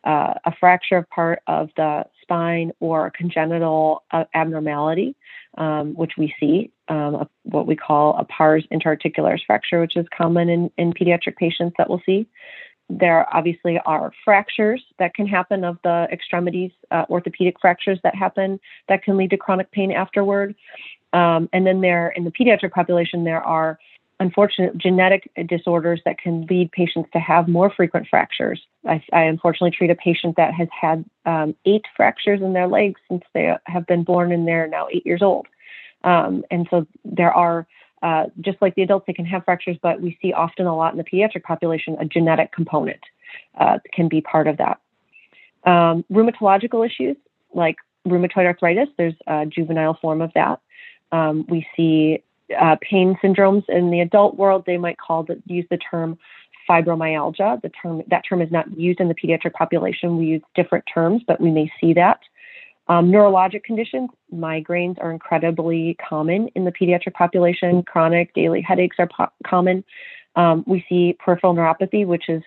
[0.04, 5.14] uh, a fracture of part of the spine or a congenital uh, abnormality,
[5.58, 10.06] um, which we see, um, a, what we call a pars interarticularis fracture, which is
[10.16, 12.26] common in, in pediatric patients that we'll see.
[12.88, 18.60] There obviously are fractures that can happen of the extremities, uh, orthopedic fractures that happen
[18.88, 20.54] that can lead to chronic pain afterward.
[21.12, 23.78] Um, and then there, in the pediatric population, there are
[24.18, 28.60] unfortunate genetic disorders that can lead patients to have more frequent fractures.
[28.86, 33.00] I, I unfortunately treat a patient that has had um, eight fractures in their legs
[33.08, 35.46] since they have been born and they're now eight years old.
[36.04, 37.66] Um, and so there are,
[38.02, 40.92] uh, just like the adults, they can have fractures, but we see often a lot
[40.92, 43.00] in the pediatric population, a genetic component
[43.58, 44.80] uh, can be part of that.
[45.64, 47.16] Um, rheumatological issues
[47.52, 47.76] like
[48.06, 50.60] rheumatoid arthritis, there's a juvenile form of that.
[51.12, 52.22] Um, we see
[52.58, 56.18] uh, pain syndromes in the adult world, they might call the, use the term
[56.68, 57.60] fibromyalgia.
[57.62, 60.16] The term that term is not used in the pediatric population.
[60.16, 62.20] We use different terms, but we may see that.
[62.88, 67.82] Um, neurologic conditions, migraines are incredibly common in the pediatric population.
[67.82, 69.84] Chronic daily headaches are po- common.
[70.36, 72.42] Um, we see peripheral neuropathy, which is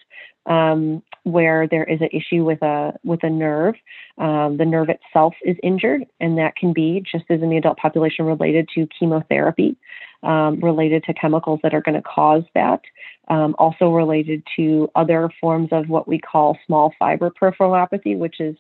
[0.46, 3.76] um, where there is an issue with a with a nerve.
[4.18, 7.78] Um, the nerve itself is injured, and that can be just as in the adult
[7.78, 9.78] population related to chemotherapy,
[10.24, 12.82] um, related to chemicals that are going to cause that.
[13.28, 18.40] Um, also related to other forms of what we call small fiber peripheral neuropathy, which
[18.40, 18.56] is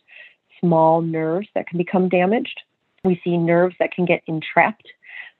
[0.59, 2.61] small nerves that can become damaged.
[3.03, 4.87] We see nerves that can get entrapped,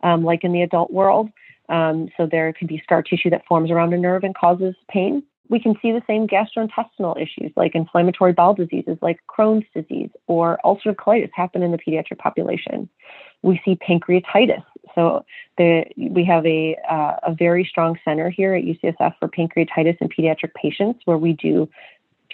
[0.02, 1.30] um, like in the adult world.
[1.70, 5.24] Um, so there could be scar tissue that forms around a nerve and causes pain.
[5.50, 10.60] We can see the same gastrointestinal issues like inflammatory bowel diseases like Crohn's disease or
[10.64, 12.90] ulcerative colitis happen in the pediatric population.
[13.42, 14.64] We see pancreatitis.
[14.94, 15.26] So
[15.58, 20.10] the, we have a, uh, a very strong center here at UCSF for pancreatitis in
[20.10, 21.70] pediatric patients where we do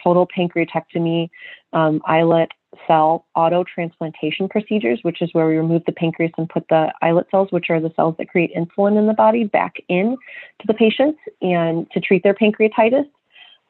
[0.01, 1.29] total pancreatectomy,
[1.73, 2.51] um, islet
[2.87, 7.27] cell auto transplantation procedures, which is where we remove the pancreas and put the islet
[7.31, 10.17] cells, which are the cells that create insulin in the body, back in
[10.59, 13.07] to the patients and to treat their pancreatitis.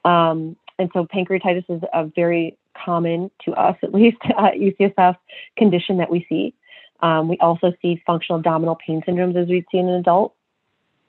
[0.03, 5.15] Um, and so pancreatitis is a very common to us, at least at UCSF,
[5.57, 6.53] condition that we see.
[7.01, 10.33] Um, we also see functional abdominal pain syndromes as we see in an adult.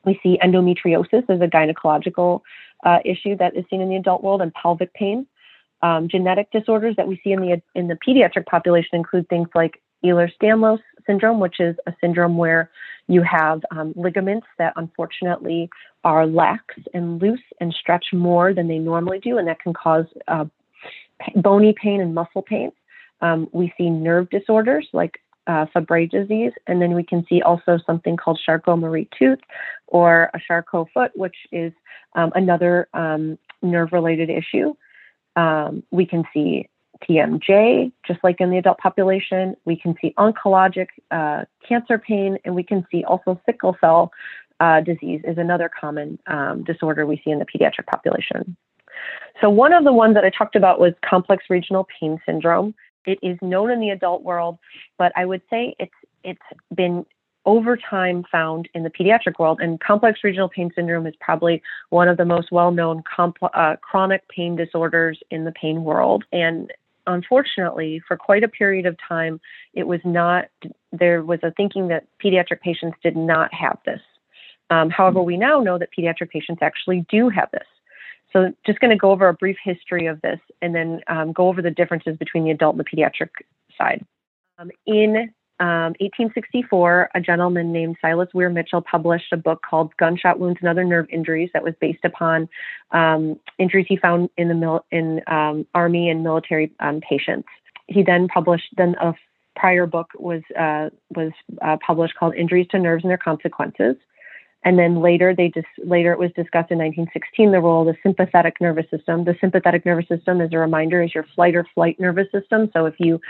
[0.05, 2.43] We see endometriosis as a gynecological
[2.85, 5.27] uh, issue that is seen in the adult world and pelvic pain.
[5.83, 9.81] Um, genetic disorders that we see in the in the pediatric population include things like
[10.05, 12.71] Ehlers-Danlos syndrome, which is a syndrome where
[13.09, 15.69] you have um, ligaments that unfortunately
[16.03, 20.07] are lax and loose and stretch more than they normally do, and that can cause
[20.29, 20.45] uh,
[21.37, 22.73] bony pain and muscle pain.
[23.21, 27.79] Um, we see nerve disorders like uh, Fabry disease, and then we can see also
[27.87, 29.39] something called Charcot-Marie tooth
[29.87, 31.73] or a Charcot foot, which is
[32.15, 34.75] um, another um, nerve-related issue.
[35.37, 36.69] Um, we can see
[37.09, 39.55] TMJ, just like in the adult population.
[39.65, 44.13] We can see oncologic uh, cancer pain, and we can see also sickle cell
[44.61, 48.57] uh, disease is another common um, disorder we see in the pediatric population.
[49.41, 52.75] So one of the ones that I talked about was complex regional pain syndrome.
[53.05, 54.59] It is known in the adult world,
[54.99, 55.93] but I would say it's
[56.25, 56.41] it's
[56.75, 57.07] been
[57.47, 59.61] over time found in the pediatric world.
[59.61, 63.77] And complex regional pain syndrome is probably one of the most well known compl- uh,
[63.77, 66.25] chronic pain disorders in the pain world.
[66.33, 66.73] And
[67.07, 69.41] unfortunately, for quite a period of time,
[69.75, 70.47] it was not,
[70.93, 74.01] there was a thinking that pediatric patients did not have this.
[74.71, 77.67] Um, however, we now know that pediatric patients actually do have this.
[78.33, 81.49] So, just going to go over a brief history of this and then um, go
[81.49, 83.31] over the differences between the adult and the pediatric
[83.79, 84.05] side.
[84.59, 90.39] Um, in 1864, um, a gentleman named Silas Weir Mitchell published a book called Gunshot
[90.39, 92.49] Wounds and Other Nerve Injuries that was based upon
[92.91, 97.49] um, injuries he found in the mil- in um, army and military um, patients.
[97.87, 99.15] He then published then a
[99.55, 103.97] prior book was uh, was uh, published called Injuries to Nerves and Their Consequences.
[104.65, 108.01] And then later, they just later it was discussed in 1916 the role of the
[108.03, 109.25] sympathetic nervous system.
[109.25, 112.69] The sympathetic nervous system, as a reminder, is your flight or flight nervous system.
[112.73, 113.21] So if you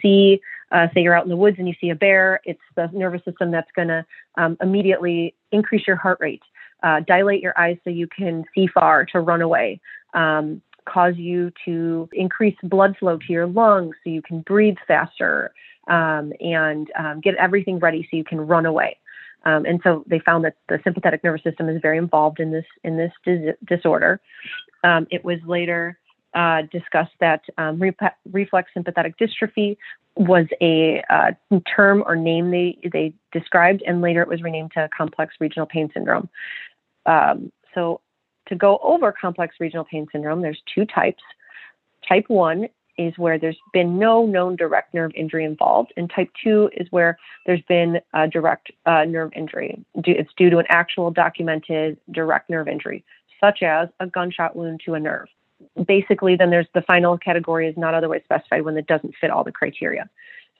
[0.00, 0.40] see
[0.72, 3.24] uh, say you're out in the woods and you see a bear, it's the nervous
[3.24, 4.04] system that's going to
[4.36, 6.42] um, immediately increase your heart rate,
[6.82, 9.80] uh, dilate your eyes so you can see far to run away,
[10.14, 15.52] um, cause you to increase blood flow to your lungs so you can breathe faster,
[15.88, 18.96] um, and um, get everything ready so you can run away.
[19.44, 22.64] Um, and so they found that the sympathetic nervous system is very involved in this
[22.82, 24.20] in this dis- disorder.
[24.82, 25.98] Um, it was later
[26.36, 27.80] uh, discussed that um,
[28.30, 29.76] reflex sympathetic dystrophy
[30.16, 31.32] was a uh,
[31.74, 35.90] term or name they they described, and later it was renamed to complex regional pain
[35.94, 36.28] syndrome.
[37.06, 38.00] Um, so,
[38.48, 41.22] to go over complex regional pain syndrome, there's two types.
[42.06, 42.68] Type one
[42.98, 47.18] is where there's been no known direct nerve injury involved, and type two is where
[47.46, 49.82] there's been a direct uh, nerve injury.
[49.94, 53.04] It's due to an actual documented direct nerve injury,
[53.40, 55.28] such as a gunshot wound to a nerve
[55.86, 59.44] basically, then there's the final category is not otherwise specified when it doesn't fit all
[59.44, 60.08] the criteria.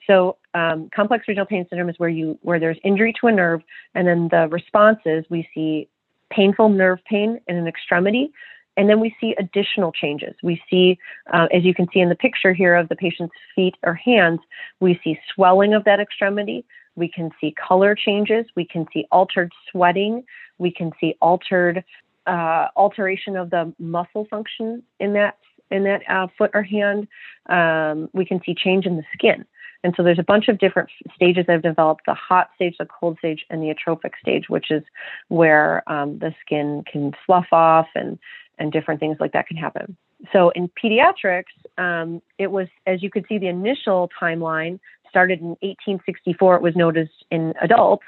[0.07, 3.61] So um, complex regional pain syndrome is where you where there's injury to a nerve,
[3.93, 5.89] and then the responses we see
[6.29, 8.31] painful nerve pain in an extremity,
[8.77, 10.35] and then we see additional changes.
[10.43, 10.97] We see,
[11.33, 14.39] uh, as you can see in the picture here of the patient's feet or hands,
[14.79, 16.63] we see swelling of that extremity.
[16.95, 18.45] We can see color changes.
[18.55, 20.23] We can see altered sweating.
[20.57, 21.83] We can see altered
[22.27, 25.37] uh, alteration of the muscle function in that
[25.69, 27.07] in that uh, foot or hand.
[27.49, 29.45] Um, we can see change in the skin.
[29.83, 32.85] And so there's a bunch of different stages that have developed the hot stage, the
[32.85, 34.83] cold stage, and the atrophic stage, which is
[35.27, 38.17] where um, the skin can slough off and,
[38.57, 39.95] and different things like that can happen.
[40.33, 41.43] So in pediatrics,
[41.77, 46.55] um, it was, as you could see, the initial timeline started in 1864.
[46.55, 48.05] It was noticed in adults.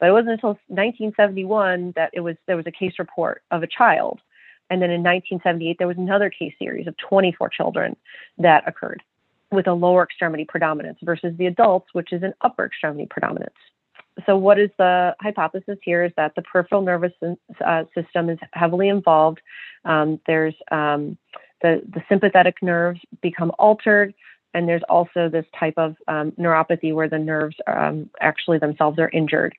[0.00, 3.66] But it wasn't until 1971 that it was there was a case report of a
[3.66, 4.20] child,
[4.70, 7.96] and then in 1978 there was another case series of 24 children
[8.38, 9.02] that occurred
[9.50, 13.54] with a lower extremity predominance versus the adults, which is an upper extremity predominance.
[14.26, 16.04] So, what is the hypothesis here?
[16.04, 17.12] Is that the peripheral nervous
[17.64, 19.40] uh, system is heavily involved.
[19.84, 21.16] Um, there's um,
[21.62, 24.14] the the sympathetic nerves become altered,
[24.54, 29.10] and there's also this type of um, neuropathy where the nerves um, actually themselves are
[29.10, 29.54] injured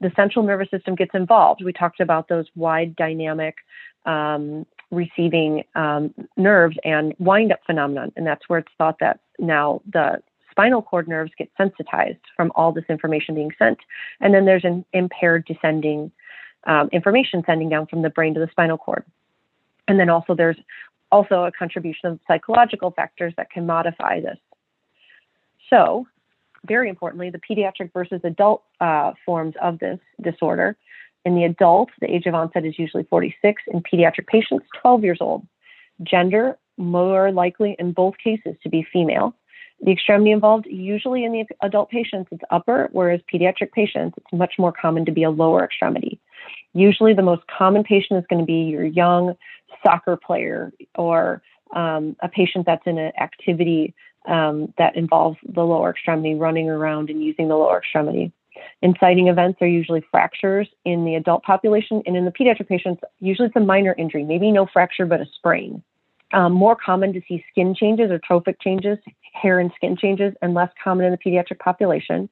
[0.00, 1.62] the central nervous system gets involved.
[1.64, 3.56] We talked about those wide dynamic
[4.04, 8.12] um, receiving um, nerves and wind up phenomenon.
[8.16, 12.72] And that's where it's thought that now the spinal cord nerves get sensitized from all
[12.72, 13.78] this information being sent.
[14.20, 16.10] And then there's an impaired descending
[16.64, 19.04] um, information sending down from the brain to the spinal cord.
[19.88, 20.58] And then also there's
[21.12, 24.38] also a contribution of psychological factors that can modify this.
[25.70, 26.06] So
[26.66, 30.76] very importantly, the pediatric versus adult uh, forms of this disorder.
[31.24, 33.62] In the adult, the age of onset is usually 46.
[33.68, 35.46] In pediatric patients, 12 years old.
[36.02, 39.34] Gender, more likely in both cases to be female.
[39.84, 44.54] The extremity involved, usually in the adult patients, it's upper, whereas pediatric patients, it's much
[44.56, 46.20] more common to be a lower extremity.
[46.72, 49.34] Usually, the most common patient is going to be your young
[49.84, 51.42] soccer player or
[51.74, 53.94] um, a patient that's in an activity
[54.28, 58.32] um, that involves the lower extremity, running around and using the lower extremity.
[58.82, 63.48] Inciting events are usually fractures in the adult population, and in the pediatric patients, usually
[63.48, 65.82] it's a minor injury, maybe no fracture, but a sprain.
[66.32, 68.98] Um, more common to see skin changes or trophic changes,
[69.32, 72.28] hair and skin changes, and less common in the pediatric population.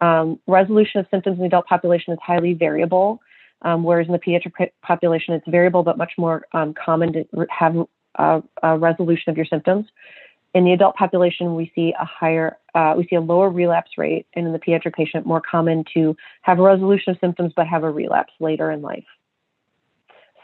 [0.00, 3.20] Um, resolution of symptoms in the adult population is highly variable,
[3.62, 7.76] um, whereas in the pediatric population, it's variable but much more um, common to have
[8.16, 9.86] a, a resolution of your symptoms
[10.54, 14.26] in the adult population, we see a higher, uh, we see a lower relapse rate,
[14.34, 17.84] and in the pediatric patient, more common to have a resolution of symptoms but have
[17.84, 19.04] a relapse later in life.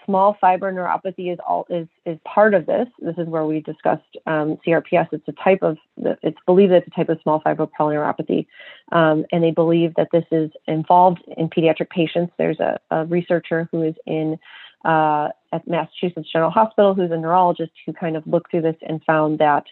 [0.06, 2.86] Small fiber neuropathy is all is is part of this.
[3.00, 5.08] This is where we discussed um, CRPS.
[5.12, 5.76] It's a type of
[6.22, 8.46] it's believed that it's a type of small fiber polyneuropathy,
[8.92, 12.32] um, and they believe that this is involved in pediatric patients.
[12.38, 14.38] There's a, a researcher who is in
[14.84, 19.02] uh, at Massachusetts General Hospital, who's a neurologist who kind of looked through this and
[19.04, 19.64] found that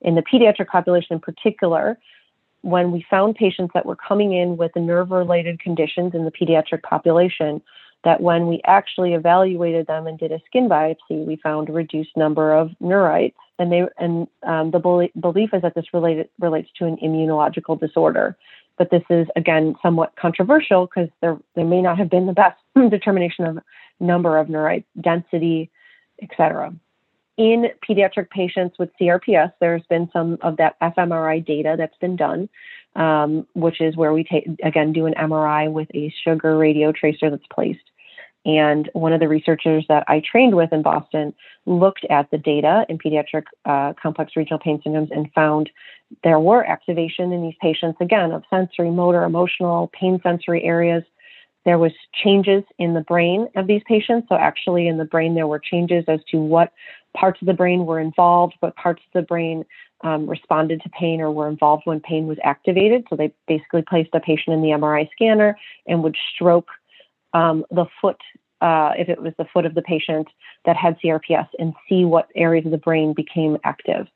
[0.00, 1.98] in the pediatric population in particular,
[2.62, 6.82] when we found patients that were coming in with nerve related conditions in the pediatric
[6.82, 7.60] population,
[8.04, 12.16] that when we actually evaluated them and did a skin biopsy, we found a reduced
[12.16, 13.34] number of neurites.
[13.58, 18.36] And they and um, the belief is that this related relates to an immunological disorder.
[18.78, 22.58] But this is again somewhat controversial because there there may not have been the best
[22.90, 23.58] determination of
[24.00, 25.70] number of neurite density,
[26.22, 26.74] etc.
[27.36, 32.48] In pediatric patients with CRPS, there's been some of that fMRI data that's been done,
[32.96, 37.30] um, which is where we take again do an MRI with a sugar radio tracer
[37.30, 37.80] that's placed.
[38.46, 41.34] And one of the researchers that I trained with in Boston
[41.66, 45.68] looked at the data in pediatric uh, complex regional pain syndromes and found
[46.24, 51.04] there were activation in these patients, again, of sensory, motor, emotional, pain sensory areas.
[51.66, 51.92] There was
[52.24, 54.28] changes in the brain of these patients.
[54.30, 56.72] So actually in the brain, there were changes as to what
[57.14, 59.66] parts of the brain were involved, what parts of the brain
[60.02, 63.04] um, responded to pain or were involved when pain was activated.
[63.10, 66.68] So they basically placed a patient in the MRI scanner and would stroke
[67.32, 68.20] um, the foot,
[68.60, 70.28] uh, if it was the foot of the patient
[70.64, 74.06] that had CRPS, and see what areas of the brain became active.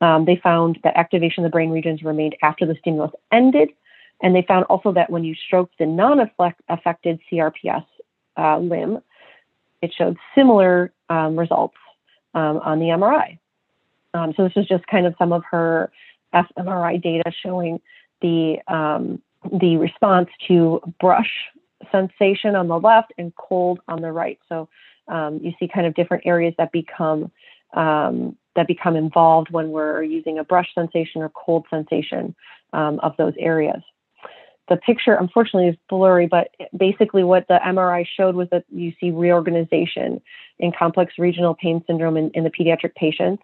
[0.00, 3.70] Um, they found that activation of the brain regions remained after the stimulus ended.
[4.22, 6.20] And they found also that when you stroked the non
[6.68, 7.84] affected CRPS
[8.36, 8.98] uh, limb,
[9.82, 11.76] it showed similar um, results
[12.34, 13.38] um, on the MRI.
[14.14, 15.90] Um, so this is just kind of some of her
[16.34, 17.80] fMRI data showing
[18.22, 19.20] the um,
[19.60, 21.30] the response to brush
[21.90, 24.38] sensation on the left and cold on the right.
[24.48, 24.68] So
[25.08, 27.30] um, you see kind of different areas that become
[27.74, 32.34] um, that become involved when we're using a brush sensation or cold sensation
[32.72, 33.82] um, of those areas.
[34.68, 39.10] The picture, unfortunately, is blurry, but basically what the MRI showed was that you see
[39.10, 40.20] reorganization
[40.58, 43.42] in complex regional pain syndrome in, in the pediatric patients.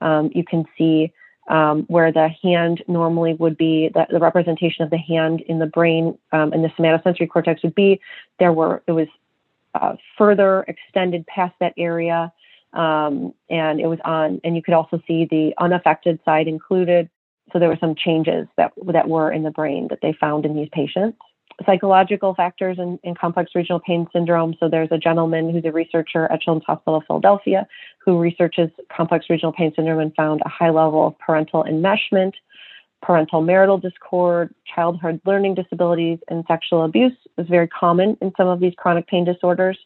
[0.00, 1.12] Um, you can see
[1.48, 5.66] um, where the hand normally would be the, the, representation of the hand in the
[5.66, 8.00] brain um, and the somatosensory cortex would be
[8.40, 9.06] there were it was
[9.74, 12.32] uh, further extended past that area
[12.72, 17.08] um, and it was on and you could also see the unaffected side included.
[17.52, 20.56] So there were some changes that that were in the brain that they found in
[20.56, 21.18] these patients
[21.64, 24.54] psychological factors in, in, complex regional pain syndrome.
[24.60, 27.66] So there's a gentleman who's a researcher at Children's Hospital of Philadelphia
[27.98, 32.32] who researches complex regional pain syndrome and found a high level of parental enmeshment,
[33.02, 38.60] parental marital discord, childhood learning disabilities, and sexual abuse is very common in some of
[38.60, 39.78] these chronic pain disorders.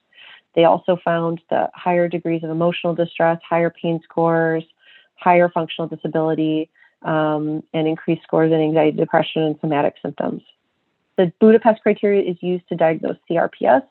[0.57, 4.65] They also found the higher degrees of emotional distress, higher pain scores,
[5.15, 6.69] higher functional disability,
[7.03, 10.43] um, and increased scores in anxiety, depression, and somatic symptoms
[11.21, 13.83] the Budapest criteria is used to diagnose CRPS.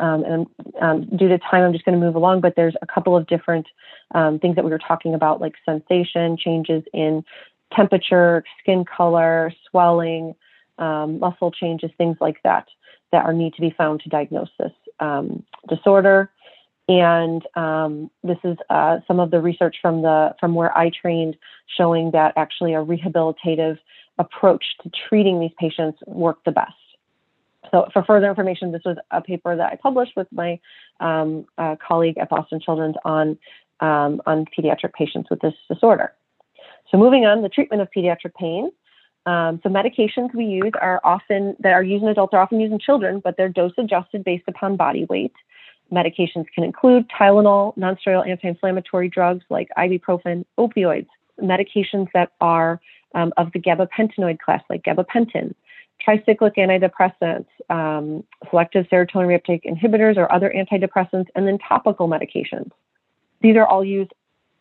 [0.00, 0.46] Um, and
[0.80, 3.26] um, due to time, I'm just going to move along, but there's a couple of
[3.26, 3.66] different
[4.14, 7.24] um, things that we were talking about, like sensation, changes in
[7.74, 10.34] temperature, skin color, swelling,
[10.78, 12.66] um, muscle changes, things like that,
[13.12, 16.30] that are need to be found to diagnose this um, disorder.
[16.88, 21.36] And um, this is uh, some of the research from the from where I trained,
[21.76, 23.78] showing that actually a rehabilitative
[24.22, 26.72] approach to treating these patients worked the best.
[27.70, 30.58] So, for further information, this was a paper that I published with my
[31.00, 33.38] um, uh, colleague at Boston Children's on
[33.80, 36.12] um, on pediatric patients with this disorder.
[36.90, 38.70] So, moving on, the treatment of pediatric pain.
[39.24, 42.72] Um, so, medications we use are often that are used in adults are often used
[42.72, 45.34] in children, but they're dose adjusted based upon body weight.
[45.92, 51.08] Medications can include Tylenol, nonsteroidal anti-inflammatory drugs like ibuprofen, opioids,
[51.40, 52.80] medications that are
[53.14, 55.54] um, of the gabapentinoid class, like gabapentin,
[56.06, 62.70] tricyclic antidepressants, um, selective serotonin reuptake inhibitors, or other antidepressants, and then topical medications.
[63.40, 64.12] These are all used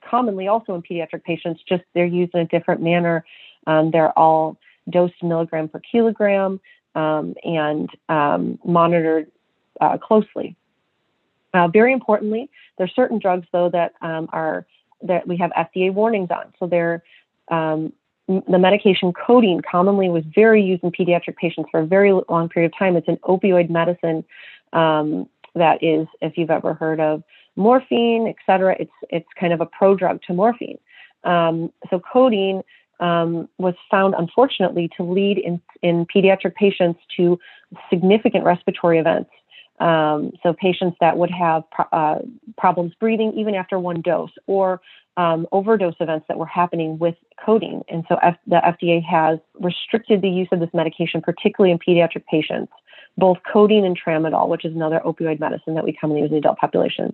[0.07, 3.23] commonly also in pediatric patients, just they're used in a different manner.
[3.67, 4.57] Um, they're all
[4.89, 6.59] dosed milligram per kilogram
[6.95, 9.31] um, and um, monitored
[9.79, 10.55] uh, closely.
[11.53, 14.65] Uh, very importantly, there are certain drugs though that um, are
[15.03, 16.53] that we have FDA warnings on.
[16.59, 17.03] So they're
[17.49, 17.91] um,
[18.27, 22.71] the medication codeine commonly was very used in pediatric patients for a very long period
[22.71, 22.95] of time.
[22.95, 24.23] It's an opioid medicine
[24.73, 27.23] um, that is, if you've ever heard of
[27.55, 30.77] morphine, et cetera, it's, it's kind of a prodrug to morphine.
[31.23, 32.61] Um, so codeine
[32.99, 37.37] um, was found, unfortunately, to lead in, in pediatric patients to
[37.89, 39.31] significant respiratory events.
[39.79, 42.19] Um, so patients that would have pro- uh,
[42.57, 44.81] problems breathing even after one dose, or
[45.17, 47.81] um, overdose events that were happening with codeine.
[47.89, 52.25] And so F- the FDA has restricted the use of this medication, particularly in pediatric
[52.25, 52.71] patients,
[53.17, 56.39] both codeine and tramadol, which is another opioid medicine that we commonly use in the
[56.39, 57.13] adult population,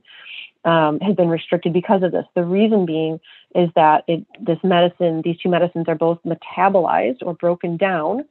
[0.65, 2.25] um, has been restricted because of this.
[2.35, 3.19] The reason being
[3.55, 8.25] is that it, this medicine, these two medicines are both metabolized or broken down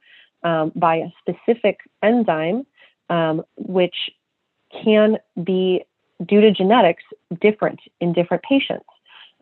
[0.45, 2.67] um, by a specific enzyme,
[3.11, 3.97] um, which
[4.73, 5.85] can be,
[6.25, 7.03] due to genetics,
[7.41, 8.87] different in different patients.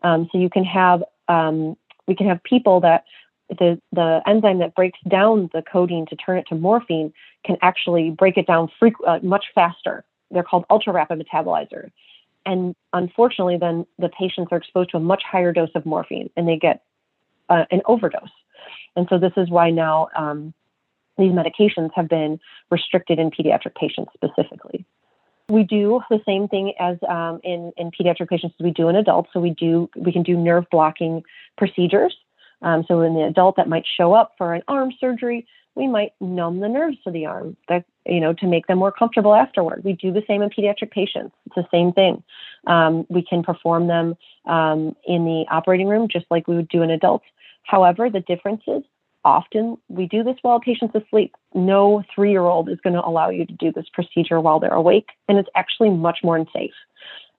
[0.03, 3.05] Um, so you can have, um, we can have people that
[3.49, 7.13] the, the enzyme that breaks down the codeine to turn it to morphine
[7.45, 8.69] can actually break it down
[9.07, 10.03] uh, much faster.
[10.31, 11.91] They're called ultra rapid metabolizers.
[12.45, 16.47] And unfortunately, then the patients are exposed to a much higher dose of morphine and
[16.47, 16.83] they get
[17.49, 18.29] uh, an overdose.
[18.95, 20.53] And so this is why now um,
[21.17, 24.85] these medications have been restricted in pediatric patients specifically.
[25.49, 28.95] We do the same thing as um, in, in pediatric patients as we do in
[28.95, 29.29] adults.
[29.31, 31.23] So we do we can do nerve blocking
[31.57, 32.15] procedures.
[32.61, 36.13] Um, so in the adult that might show up for an arm surgery, we might
[36.19, 39.83] numb the nerves of the arm that you know to make them more comfortable afterward.
[39.83, 41.35] We do the same in pediatric patients.
[41.45, 42.23] It's the same thing.
[42.65, 44.15] Um, we can perform them
[44.45, 47.25] um, in the operating room just like we would do in adults.
[47.63, 48.83] However, the difference is
[49.25, 51.35] often we do this while a patient's asleep.
[51.53, 54.71] No three year old is going to allow you to do this procedure while they're
[54.71, 56.71] awake, and it's actually much more unsafe.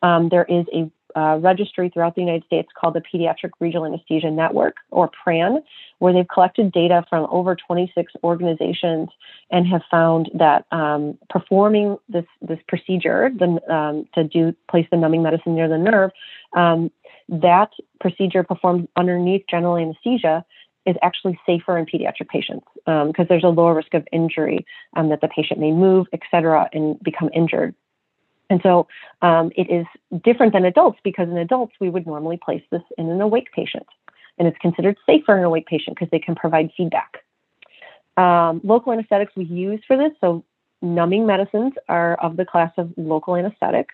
[0.02, 4.30] Um, there is a uh, registry throughout the United States called the Pediatric Regional Anesthesia
[4.30, 5.62] Network, or PRAN,
[5.98, 9.08] where they've collected data from over 26 organizations
[9.50, 14.96] and have found that um, performing this this procedure the, um, to do place the
[14.98, 16.10] numbing medicine near the nerve,
[16.54, 16.90] um,
[17.30, 20.44] that procedure performed underneath general anesthesia
[20.86, 24.64] is actually safer in pediatric patients because um, there's a lower risk of injury
[24.94, 27.74] um, that the patient may move, et cetera, and become injured.
[28.48, 28.86] And so
[29.22, 29.86] um, it is
[30.22, 33.86] different than adults because in adults, we would normally place this in an awake patient.
[34.38, 37.24] And it's considered safer in an awake patient because they can provide feedback.
[38.16, 40.44] Um, local anesthetics we use for this, so
[40.80, 43.88] numbing medicines are of the class of local anesthetic.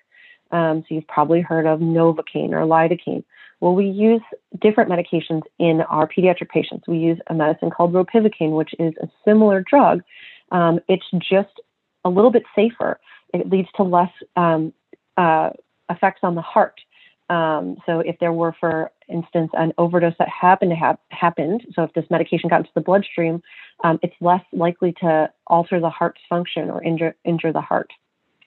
[0.50, 3.24] Um, so you've probably heard of Novocaine or lidocaine.
[3.62, 4.20] Well, we use
[4.60, 6.88] different medications in our pediatric patients.
[6.88, 10.02] We use a medicine called ropivacaine, which is a similar drug.
[10.50, 11.60] Um, it's just
[12.04, 12.98] a little bit safer.
[13.32, 14.72] It leads to less um,
[15.16, 15.50] uh,
[15.88, 16.80] effects on the heart.
[17.30, 21.84] Um, so if there were, for instance, an overdose that happened to have happened, so
[21.84, 23.44] if this medication got into the bloodstream,
[23.84, 27.92] um, it's less likely to alter the heart's function or injure injure the heart.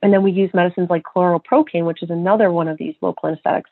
[0.01, 3.69] And then we use medicines like chloroprocaine, which is another one of these local anesthetics,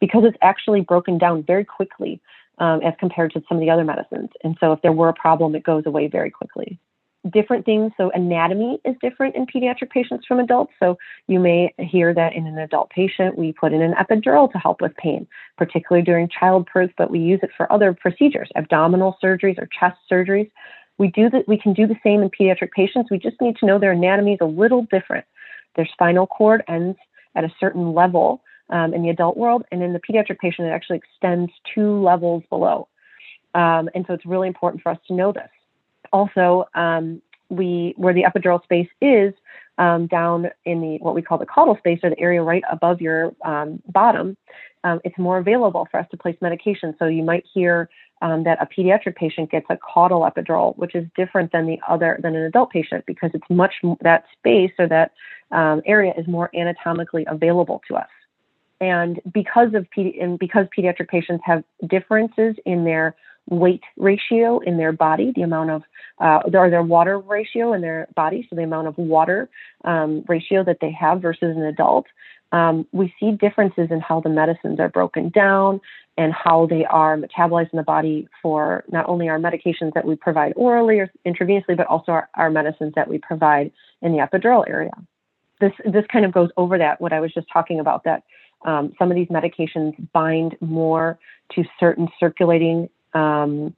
[0.00, 2.20] because it's actually broken down very quickly
[2.58, 4.30] um, as compared to some of the other medicines.
[4.42, 6.78] And so if there were a problem, it goes away very quickly
[7.30, 7.92] different things.
[7.96, 10.72] So anatomy is different in pediatric patients from adults.
[10.78, 14.58] So you may hear that in an adult patient, we put in an epidural to
[14.58, 15.26] help with pain,
[15.56, 20.50] particularly during childbirth, but we use it for other procedures, abdominal surgeries or chest surgeries.
[20.98, 21.48] We do that.
[21.48, 23.10] We can do the same in pediatric patients.
[23.10, 25.24] We just need to know their anatomy is a little different.
[25.76, 26.98] Their spinal cord ends
[27.34, 30.70] at a certain level um, in the adult world, and in the pediatric patient, it
[30.70, 32.88] actually extends two levels below.
[33.54, 35.48] Um, and so it's really important for us to know this
[36.14, 39.34] also um, we where the epidural space is
[39.78, 43.00] um, down in the what we call the caudal space or the area right above
[43.00, 44.36] your um, bottom,
[44.84, 46.94] um, it's more available for us to place medication.
[46.98, 47.90] So you might hear
[48.22, 52.34] that a pediatric patient gets a caudal epidural, which is different than the other than
[52.34, 55.12] an adult patient because it's much that space or that
[55.84, 58.08] area is more anatomically available to us.
[58.84, 63.06] And because of and because pediatric patients have differences in their
[63.48, 65.82] weight ratio in their body, the amount of,
[66.18, 69.40] uh, or their water ratio in their body, so the amount of water
[69.84, 72.06] um, ratio that they have versus an adult.
[72.52, 75.80] Um, we see differences in how the medicines are broken down
[76.16, 80.14] and how they are metabolized in the body for not only our medications that we
[80.14, 83.72] provide orally or intravenously, but also our, our medicines that we provide
[84.02, 84.92] in the epidural area.
[85.60, 88.22] This, this kind of goes over that, what I was just talking about, that
[88.64, 91.18] um, some of these medications bind more
[91.54, 93.74] to certain circulating um,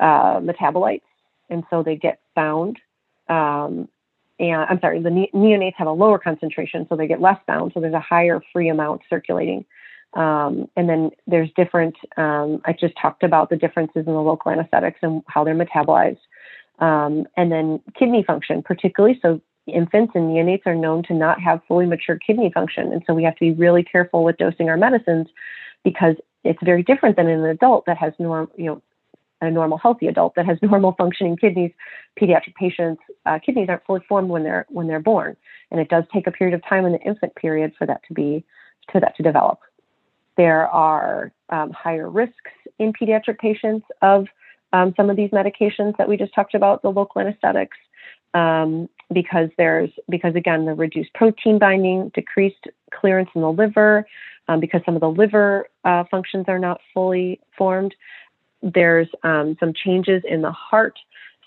[0.00, 1.02] uh, metabolites,
[1.50, 2.78] and so they get found.
[3.28, 3.88] Um,
[4.40, 7.72] and I'm sorry, the ne- neonates have a lower concentration, so they get less bound.
[7.74, 9.64] So there's a higher free amount circulating.
[10.14, 11.96] Um, and then there's different.
[12.16, 16.18] Um, I just talked about the differences in the local anesthetics and how they're metabolized.
[16.78, 19.18] Um, and then kidney function, particularly.
[19.20, 23.14] So infants and neonates are known to not have fully mature kidney function, and so
[23.14, 25.28] we have to be really careful with dosing our medicines
[25.84, 28.82] because it's very different than an adult that has norm, you know,
[29.40, 31.72] a normal healthy adult that has normal functioning kidneys.
[32.20, 35.36] Pediatric patients' uh, kidneys aren't fully formed when they're when they're born,
[35.70, 38.14] and it does take a period of time in the infant period for that to
[38.14, 38.44] be
[38.90, 39.60] for that to develop.
[40.36, 44.26] There are um, higher risks in pediatric patients of
[44.72, 47.76] um, some of these medications that we just talked about, the local anesthetics.
[48.34, 54.06] Um, because there's because again the reduced protein binding, decreased clearance in the liver,
[54.48, 57.94] um, because some of the liver uh, functions are not fully formed.
[58.62, 60.98] There's um, some changes in the heart.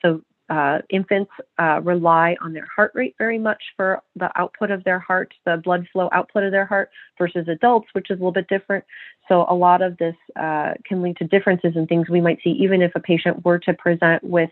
[0.02, 0.22] So
[0.52, 5.00] uh, infants uh, rely on their heart rate very much for the output of their
[5.00, 8.50] heart, the blood flow output of their heart, versus adults, which is a little bit
[8.50, 8.84] different.
[9.30, 12.50] So, a lot of this uh, can lead to differences in things we might see,
[12.50, 14.50] even if a patient were to present with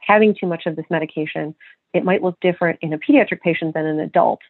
[0.00, 1.54] having too much of this medication.
[1.94, 4.40] It might look different in a pediatric patient than an adult.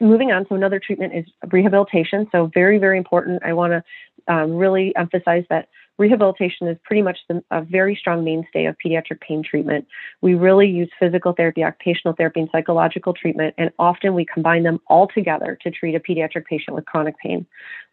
[0.00, 2.26] Moving on, so another treatment is rehabilitation.
[2.32, 3.44] So, very, very important.
[3.44, 8.24] I want to um, really emphasize that rehabilitation is pretty much the, a very strong
[8.24, 9.86] mainstay of pediatric pain treatment.
[10.20, 14.80] We really use physical therapy, occupational therapy, and psychological treatment, and often we combine them
[14.88, 17.46] all together to treat a pediatric patient with chronic pain.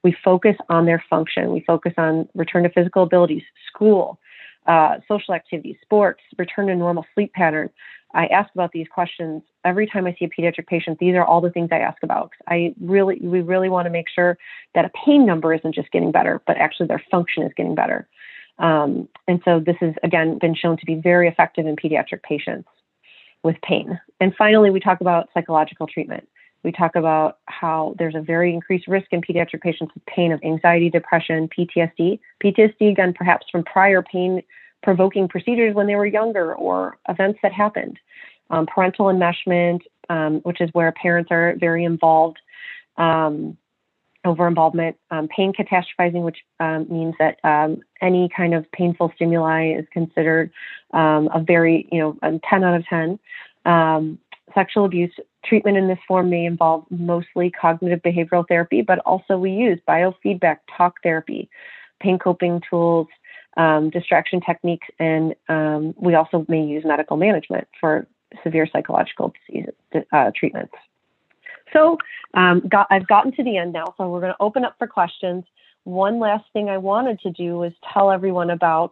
[0.04, 4.20] We focus on their function, we focus on return to physical abilities, school,
[4.66, 7.70] uh, social activities, sports, return to normal sleep pattern.
[8.14, 11.00] I ask about these questions every time I see a pediatric patient.
[11.00, 12.32] These are all the things I ask about.
[12.48, 14.38] I really, we really want to make sure
[14.76, 18.08] that a pain number isn't just getting better, but actually their function is getting better.
[18.58, 22.68] Um, and so this has again been shown to be very effective in pediatric patients
[23.44, 24.00] with pain.
[24.20, 26.28] And finally, we talk about psychological treatment.
[26.64, 30.42] We talk about how there's a very increased risk in pediatric patients with pain of
[30.44, 32.20] anxiety, depression, PTSD.
[32.44, 34.44] PTSD, again, perhaps from prior pain
[34.84, 37.98] provoking procedures when they were younger or events that happened.
[38.50, 42.38] Um, parental enmeshment, um, which is where parents are very involved,
[42.98, 43.58] um,
[44.26, 49.74] over involvement, um, pain catastrophizing, which um, means that um, any kind of painful stimuli
[49.74, 50.52] is considered
[50.92, 53.20] a very, you know, a 10 out of 10.
[54.54, 55.14] sexual abuse
[55.46, 60.58] treatment in this form may involve mostly cognitive behavioral therapy, but also we use biofeedback,
[60.76, 61.50] talk therapy,
[62.00, 63.08] pain coping tools,
[63.58, 68.08] um, distraction techniques, and um, we also may use medical management for
[68.44, 69.70] severe psychological disease
[70.12, 70.74] uh, treatments.
[71.74, 71.98] So
[72.34, 74.88] um, got, I've gotten to the end now, so we're going to open up for
[74.88, 75.44] questions.
[75.84, 78.92] One last thing I wanted to do was tell everyone about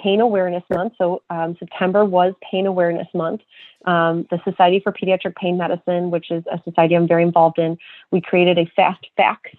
[0.00, 0.94] Pain Awareness Month.
[0.98, 3.40] So um, September was Pain Awareness Month.
[3.86, 7.78] Um, the Society for Pediatric Pain Medicine, which is a society I'm very involved in,
[8.10, 9.56] we created a fast facts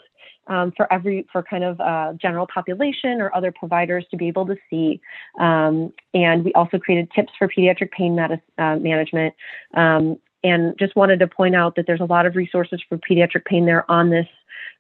[0.47, 4.45] um, for every for kind of uh, general population or other providers to be able
[4.45, 4.99] to see.
[5.39, 9.33] Um, and we also created tips for pediatric pain uh, management.
[9.73, 13.45] Um, and just wanted to point out that there's a lot of resources for pediatric
[13.45, 14.27] pain there on this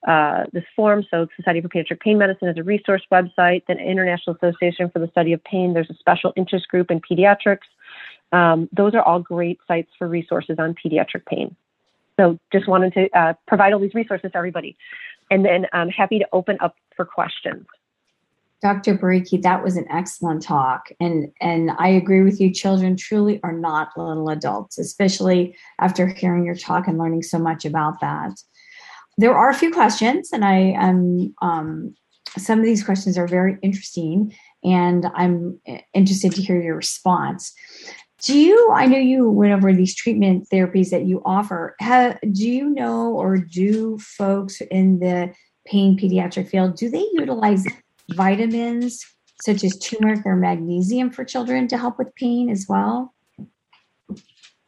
[0.07, 1.05] uh, this form.
[1.11, 3.63] So Society for Pediatric Pain Medicine is a resource website.
[3.67, 5.73] The International Association for the Study of Pain.
[5.73, 7.69] There's a special interest group in pediatrics.
[8.31, 11.55] Um, those are all great sites for resources on pediatric pain.
[12.17, 14.75] So just wanted to uh, provide all these resources to everybody
[15.31, 17.65] and then I'm happy to open up for questions.
[18.61, 18.95] Dr.
[18.95, 20.89] Bariki, that was an excellent talk.
[20.99, 22.53] And, and I agree with you.
[22.53, 27.65] Children truly are not little adults, especially after hearing your talk and learning so much
[27.65, 28.33] about that.
[29.17, 31.95] There are a few questions, and I am um,
[32.37, 35.59] some of these questions are very interesting, and I'm
[35.93, 37.53] interested to hear your response.
[38.23, 41.75] Do you, I know you went over these treatment therapies that you offer.
[41.79, 45.33] Have, do you know or do folks in the
[45.65, 47.65] pain pediatric field, do they utilize
[48.11, 49.03] vitamins
[49.41, 53.13] such as turmeric or magnesium for children to help with pain as well?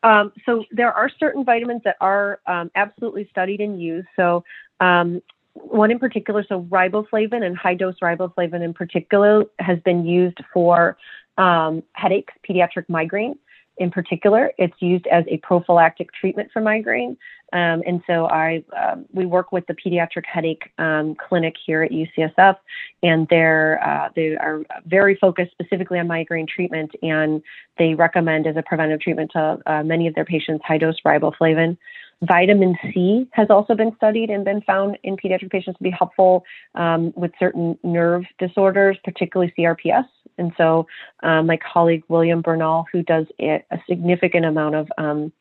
[0.01, 4.07] Um, so there are certain vitamins that are um, absolutely studied and used.
[4.15, 4.43] So
[4.79, 5.21] um,
[5.53, 10.97] one in particular, so riboflavin and high dose riboflavin in particular has been used for
[11.37, 13.37] um, headaches, pediatric migraine
[13.77, 14.51] in particular.
[14.57, 17.17] It's used as a prophylactic treatment for migraine.
[17.53, 21.91] Um, and so I, um, we work with the pediatric headache um, clinic here at
[21.91, 22.57] UCSF,
[23.03, 27.43] and they're uh, they are very focused specifically on migraine treatment, and
[27.77, 31.77] they recommend as a preventive treatment to uh, many of their patients high dose riboflavin.
[32.25, 36.45] Vitamin C has also been studied and been found in pediatric patients to be helpful
[36.75, 40.07] um, with certain nerve disorders, particularly CRPS.
[40.37, 40.87] And so,
[41.21, 45.31] um, my colleague William Bernal, who does a, significant amount of um,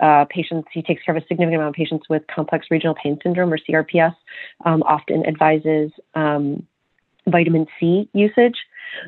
[0.00, 3.18] uh, patients, he takes care of a significant amount of patients with complex regional pain
[3.22, 4.16] syndrome or CRPS,
[4.64, 6.66] um, often advises um,
[7.26, 8.56] vitamin C usage.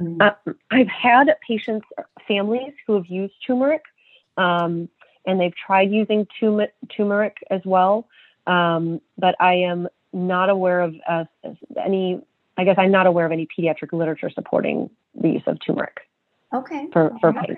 [0.01, 0.21] Mm-hmm.
[0.21, 1.87] Uh, I've had patients,
[2.29, 3.83] families who have used turmeric.
[4.37, 4.89] Um,
[5.27, 8.09] and they've tried using turmeric as well.
[8.47, 11.25] Um, but I am not aware of uh,
[11.83, 12.21] any.
[12.57, 16.01] I guess I'm not aware of any pediatric literature supporting the use of turmeric.
[16.53, 16.89] Okay.
[16.93, 17.57] For for pain.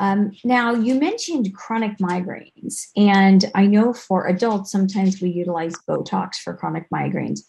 [0.00, 6.36] Um, now you mentioned chronic migraines, and I know for adults sometimes we utilize Botox
[6.36, 7.40] for chronic migraines.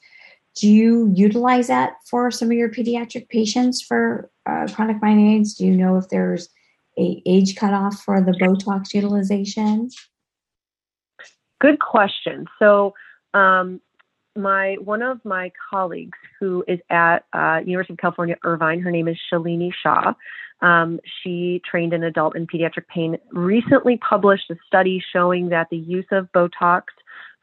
[0.55, 5.57] Do you utilize that for some of your pediatric patients for uh, chronic migraines?
[5.57, 6.49] Do you know if there's
[6.97, 9.89] a age cutoff for the Botox utilization?
[11.59, 12.45] Good question.
[12.59, 12.93] So,
[13.33, 13.81] um,
[14.35, 19.07] my one of my colleagues who is at uh, University of California Irvine, her name
[19.07, 20.13] is Shalini Shah.
[20.61, 23.17] Um, she trained in adult and pediatric pain.
[23.31, 26.83] Recently published a study showing that the use of Botox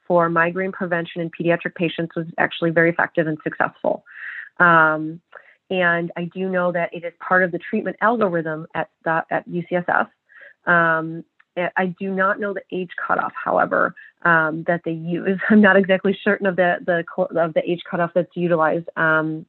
[0.06, 4.04] for migraine prevention in pediatric patients was actually very effective and successful.
[4.58, 5.20] Um,
[5.72, 9.48] and I do know that it is part of the treatment algorithm at the, at
[9.48, 10.08] UCSF.
[10.66, 11.24] Um,
[11.56, 15.40] I do not know the age cutoff, however, um, that they use.
[15.50, 17.04] I'm not exactly certain of the the
[17.40, 18.88] of the age cutoff that's utilized.
[18.96, 19.46] Um,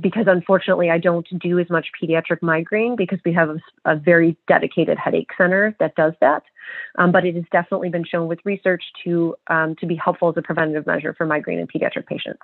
[0.00, 4.36] because unfortunately I don't do as much pediatric migraine because we have a, a very
[4.46, 6.42] dedicated headache center that does that.
[6.98, 10.36] Um, but it has definitely been shown with research to um, to be helpful as
[10.36, 12.40] a preventative measure for migraine in pediatric patients.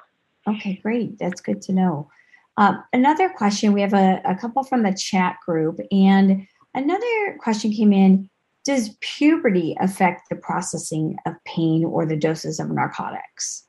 [0.46, 1.18] Okay, great.
[1.18, 2.08] That's good to know.
[2.56, 7.72] Uh, another question we have a, a couple from the chat group, and another question
[7.72, 8.28] came in
[8.64, 13.64] Does puberty affect the processing of pain or the doses of narcotics?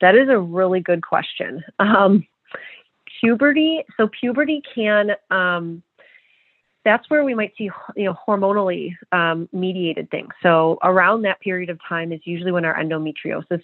[0.00, 1.64] That is a really good question.
[1.78, 2.26] Um,
[3.20, 5.82] puberty, so puberty can, um,
[6.84, 10.32] that's where we might see, you know, hormonally um, mediated things.
[10.42, 13.62] So around that period of time is usually when our endometriosis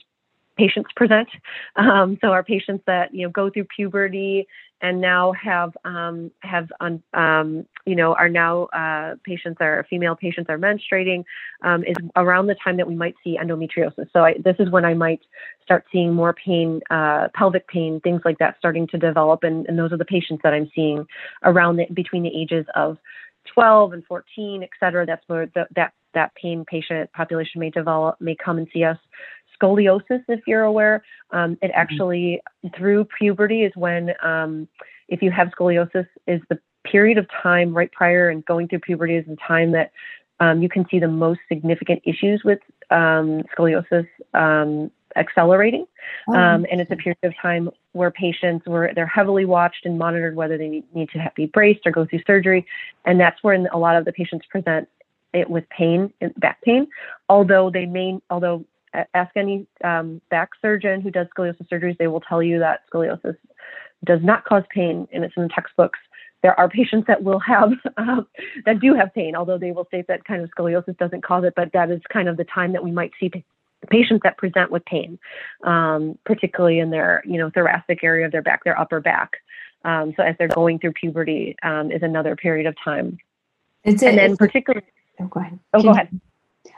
[0.56, 1.28] patients present.
[1.76, 4.46] Um, so our patients that you know go through puberty
[4.80, 10.48] and now have um, have um, you know are now uh, patients are female patients
[10.50, 11.24] are menstruating
[11.62, 14.08] um, is around the time that we might see endometriosis.
[14.12, 15.20] So I, this is when I might
[15.62, 19.78] start seeing more pain, uh, pelvic pain, things like that starting to develop, and, and
[19.78, 21.06] those are the patients that I'm seeing
[21.44, 22.98] around the, between the ages of
[23.54, 25.06] 12 and 14, et cetera.
[25.06, 28.98] That's where the, that that pain patient population may develop, may come and see us
[29.62, 31.04] scoliosis, if you're aware.
[31.30, 31.70] Um, it mm-hmm.
[31.74, 32.40] actually,
[32.76, 34.68] through puberty, is when, um,
[35.08, 39.16] if you have scoliosis, is the period of time right prior and going through puberty
[39.16, 39.92] is the time that
[40.40, 42.58] um, you can see the most significant issues with
[42.90, 45.86] um, scoliosis um, accelerating.
[46.28, 49.98] Oh, um, and it's a period of time where patients were they're heavily watched and
[49.98, 52.66] monitored whether they need, need to be braced or go through surgery.
[53.04, 54.88] And that's when a lot of the patients present
[55.32, 56.88] it with pain, back pain,
[57.28, 58.64] although they may, although
[59.14, 63.36] ask any um, back surgeon who does scoliosis surgeries, they will tell you that scoliosis
[64.04, 65.98] does not cause pain, and it's in the textbooks.
[66.42, 68.26] There are patients that will have um,
[68.66, 71.54] that do have pain, although they will state that kind of scoliosis doesn't cause it.
[71.54, 73.30] But that is kind of the time that we might see
[73.90, 75.18] patients that present with pain,
[75.64, 79.32] um, particularly in their you know thoracic area of their back, their upper back.
[79.84, 83.18] Um, so as they're going through puberty, um, is another period of time.
[83.84, 84.86] It's and then particularly.
[85.20, 85.58] Oh, go ahead.
[85.74, 86.20] Oh, Can go ahead.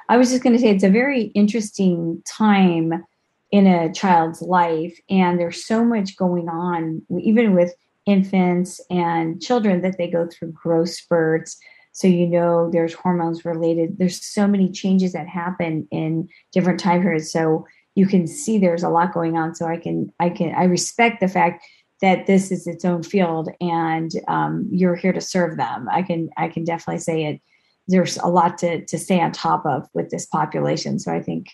[0.08, 3.04] I was just going to say it's a very interesting time
[3.50, 7.72] in a child's life, and there's so much going on, even with
[8.04, 11.56] infants and children, that they go through growth spurts.
[11.92, 17.02] So, you know, there's hormones related, there's so many changes that happen in different time
[17.02, 17.30] periods.
[17.30, 19.54] So, you can see there's a lot going on.
[19.54, 21.64] So, I can, I can, I respect the fact
[22.02, 25.88] that this is its own field and um, you're here to serve them.
[25.90, 27.40] I can, I can definitely say it
[27.88, 30.98] there's a lot to, to stay on top of with this population.
[30.98, 31.48] So I think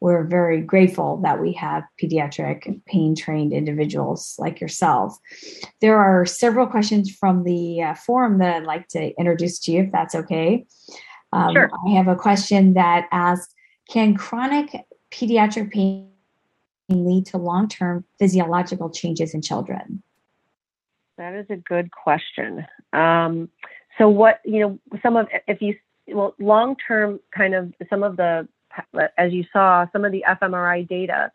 [0.00, 5.16] we're very grateful that we have pediatric pain trained individuals like yourself.
[5.80, 9.84] There are several questions from the uh, forum that I'd like to introduce to you,
[9.84, 10.66] if that's okay.
[11.32, 11.70] Um, sure.
[11.86, 13.54] I have a question that asks
[13.88, 16.10] Can chronic pediatric pain
[16.88, 20.02] lead to long term physiological changes in children?
[21.16, 22.66] That is a good question.
[22.92, 23.48] Um,
[23.98, 25.74] so what you know some of if you
[26.08, 28.48] well long term kind of some of the
[29.18, 31.30] as you saw some of the fMRI data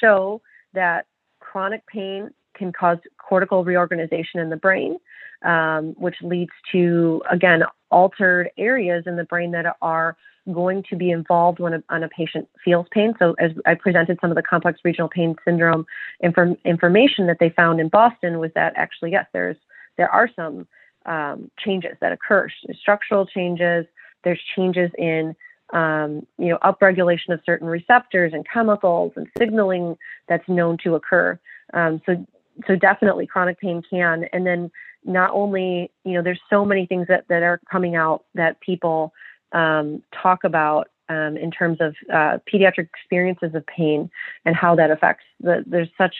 [0.00, 0.40] show
[0.74, 1.06] that
[1.40, 2.30] chronic pain
[2.60, 4.98] can cause cortical reorganization in the brain,
[5.44, 10.16] um, which leads to again altered areas in the brain that are
[10.52, 13.14] going to be involved when a, a patient feels pain.
[13.18, 15.86] So, as I presented some of the complex regional pain syndrome
[16.20, 19.56] inform, information that they found in Boston was that actually yes, there's
[19.96, 20.68] there are some
[21.06, 22.48] um, changes that occur,
[22.78, 23.86] structural changes.
[24.24, 25.34] There's changes in
[25.72, 29.96] um, you know upregulation of certain receptors and chemicals and signaling
[30.28, 31.38] that's known to occur.
[31.72, 32.26] Um, so
[32.66, 34.24] so definitely chronic pain can.
[34.32, 34.70] And then
[35.04, 39.12] not only you know there's so many things that that are coming out that people
[39.52, 44.08] um, talk about um, in terms of uh, pediatric experiences of pain
[44.44, 46.14] and how that affects the, there's such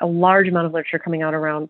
[0.00, 1.68] a large amount of literature coming out around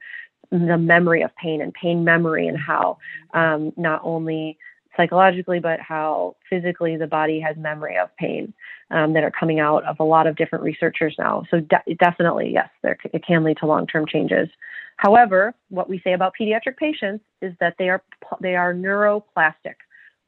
[0.50, 2.98] the memory of pain and pain memory and how
[3.34, 4.58] um, not only
[4.96, 8.52] psychologically, but how physically the body has memory of pain
[8.90, 11.44] um, that are coming out of a lot of different researchers now.
[11.50, 14.48] So de- definitely, yes, there, it can lead to long-term changes.
[14.96, 18.02] However, what we say about pediatric patients is that they are
[18.40, 19.76] they are neuroplastic,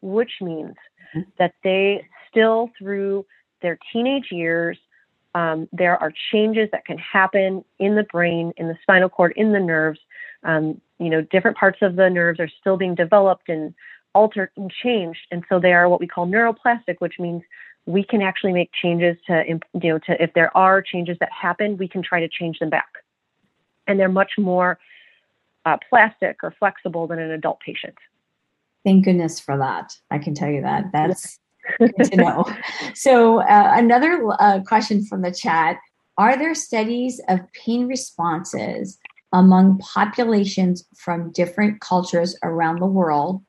[0.03, 0.75] which means
[1.17, 1.21] mm-hmm.
[1.39, 3.25] that they still through
[3.63, 4.79] their teenage years
[5.35, 9.53] um, there are changes that can happen in the brain, in the spinal cord, in
[9.53, 10.01] the nerves.
[10.43, 13.75] Um, you know, different parts of the nerves are still being developed and
[14.15, 17.43] altered and changed, and so they are what we call neuroplastic, which means
[17.87, 21.77] we can actually make changes to, you know, to if there are changes that happen,
[21.77, 22.89] we can try to change them back,
[23.87, 24.79] and they're much more
[25.65, 27.95] uh, plastic or flexible than an adult patient.
[28.85, 29.97] Thank goodness for that.
[30.11, 30.93] I can tell you that.
[30.93, 31.39] That's
[31.81, 32.45] to know.
[32.95, 35.79] So, uh, another uh, question from the chat
[36.17, 38.99] Are there studies of pain responses
[39.33, 43.43] among populations from different cultures around the world?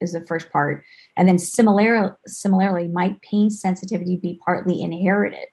[0.00, 0.84] Is the first part.
[1.16, 5.46] And then, similarly, similarly, might pain sensitivity be partly inherited?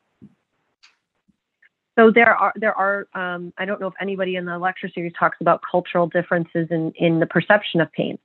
[1.99, 5.11] So there are there are um, I don't know if anybody in the lecture series
[5.19, 8.17] talks about cultural differences in in the perception of pain.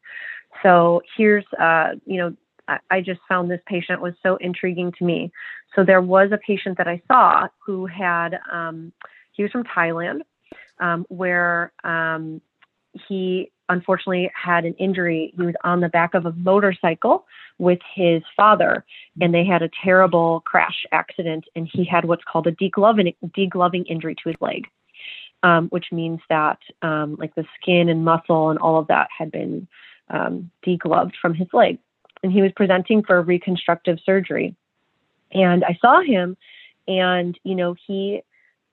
[0.62, 2.36] So here's uh, you know
[2.90, 5.32] I just found this patient was so intriguing to me.
[5.74, 8.92] So there was a patient that I saw who had, um,
[9.32, 10.20] he was from Thailand,
[10.80, 12.40] um, where um,
[13.08, 15.32] he unfortunately had an injury.
[15.36, 17.26] He was on the back of a motorcycle
[17.58, 18.84] with his father,
[19.20, 23.84] and they had a terrible crash accident, and he had what's called a degloving, degloving
[23.88, 24.66] injury to his leg.
[25.42, 29.30] Um, which means that um, like the skin and muscle and all of that had
[29.30, 29.68] been
[30.08, 31.78] um, degloved from his leg
[32.24, 34.56] and he was presenting for reconstructive surgery.
[35.30, 36.36] And I saw him,
[36.88, 38.22] and you know, he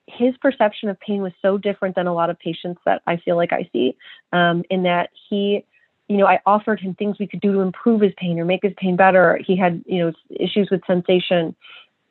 [0.07, 3.35] his perception of pain was so different than a lot of patients that I feel
[3.35, 3.95] like I see,
[4.33, 5.65] um, in that he,
[6.07, 8.63] you know, I offered him things we could do to improve his pain or make
[8.63, 9.39] his pain better.
[9.45, 11.55] He had, you know, issues with sensation.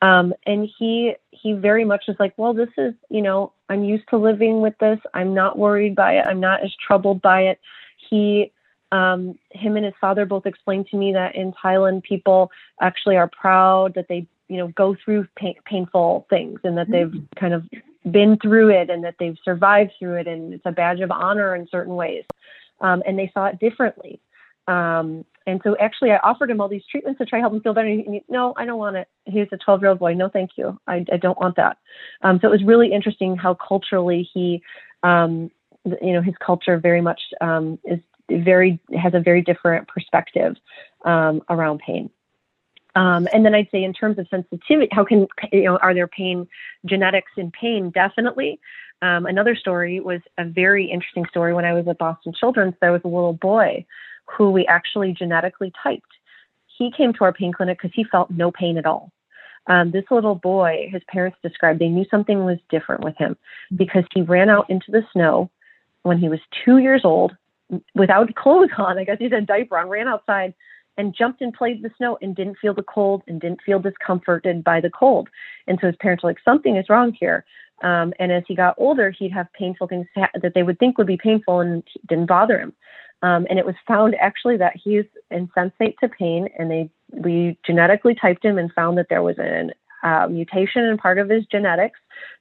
[0.01, 4.07] Um, and he he very much was like, well, this is, you know, I'm used
[4.09, 4.99] to living with this.
[5.13, 6.25] I'm not worried by it.
[6.27, 7.59] I'm not as troubled by it.
[8.09, 8.51] He
[8.91, 13.29] um, him and his father both explained to me that in Thailand, people actually are
[13.29, 17.39] proud that they, you know, go through pain, painful things and that they've mm-hmm.
[17.39, 17.65] kind of
[18.09, 21.55] been through it and that they've survived through it, and it's a badge of honor
[21.55, 22.23] in certain ways.
[22.79, 24.19] Um, and they saw it differently.
[24.67, 27.61] Um, and so actually, I offered him all these treatments to try to help him
[27.61, 27.87] feel better.
[27.87, 29.07] And he, no, I don't want it.
[29.25, 30.13] He was a 12 year old boy.
[30.13, 30.79] No, thank you.
[30.87, 31.77] I, I don't want that.
[32.21, 34.61] Um, so it was really interesting how culturally he,
[35.03, 35.51] um,
[35.83, 37.99] you know, his culture very much um, is
[38.39, 40.55] very has a very different perspective
[41.05, 42.09] um, around pain.
[42.95, 46.07] Um, and then I'd say in terms of sensitivity, how can you know are there
[46.07, 46.47] pain
[46.85, 47.89] genetics in pain?
[47.89, 48.59] Definitely.
[49.01, 52.75] Um, another story was a very interesting story when I was at Boston Children's.
[52.81, 53.85] There was a little boy
[54.25, 56.11] who we actually genetically typed.
[56.77, 59.11] He came to our pain clinic because he felt no pain at all.
[59.67, 63.37] Um, this little boy, his parents described, they knew something was different with him
[63.75, 65.51] because he ran out into the snow
[66.03, 67.35] when he was two years old
[67.95, 68.97] without clothes on.
[68.97, 70.53] I guess he had a diaper on, ran outside
[70.97, 73.79] and jumped and played in the snow and didn't feel the cold and didn't feel
[73.79, 75.29] discomforted by the cold.
[75.67, 77.45] And so his parents were like, something is wrong here.
[77.83, 80.97] Um, and as he got older, he'd have painful things ha- that they would think
[80.97, 82.73] would be painful and didn't bother him.
[83.23, 88.15] Um, and it was found actually that he's insensate to pain, and they we genetically
[88.15, 89.69] typed him and found that there was a
[90.03, 91.99] uh, mutation in part of his genetics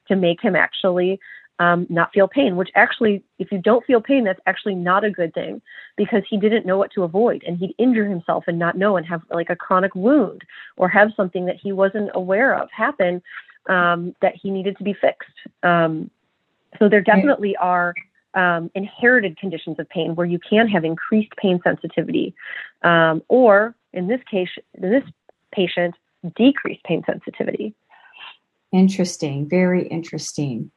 [0.09, 1.21] to make him actually
[1.61, 5.11] um, not feel pain, which actually, if you don't feel pain, that's actually not a
[5.11, 5.61] good thing
[5.97, 9.07] because he didn't know what to avoid and he'd injure himself and not know and
[9.07, 10.43] have like a chronic wound
[10.79, 13.23] or have something that he wasn't aware of happen
[13.69, 15.29] um, that he needed to be fixed.
[15.63, 16.11] Um,
[16.79, 17.95] so there definitely are
[18.33, 22.35] um, inherited conditions of pain where you can have increased pain sensitivity,
[22.83, 25.05] um, or in this case, in this
[25.53, 25.95] patient,
[26.37, 27.75] decreased pain sensitivity.
[28.73, 30.71] Interesting, very interesting.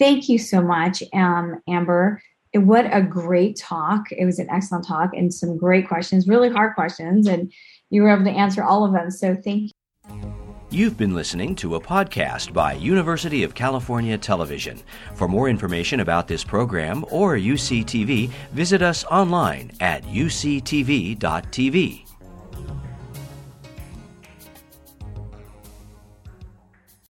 [0.00, 2.22] Thank you so much, um, Amber.
[2.54, 4.10] What a great talk.
[4.10, 7.52] It was an excellent talk and some great questions, really hard questions, and
[7.90, 9.10] you were able to answer all of them.
[9.10, 9.70] So thank
[10.08, 10.34] you.
[10.70, 14.80] You've been listening to a podcast by University of California Television.
[15.16, 21.20] For more information about this program or UCTV, visit us online at uctv.tv.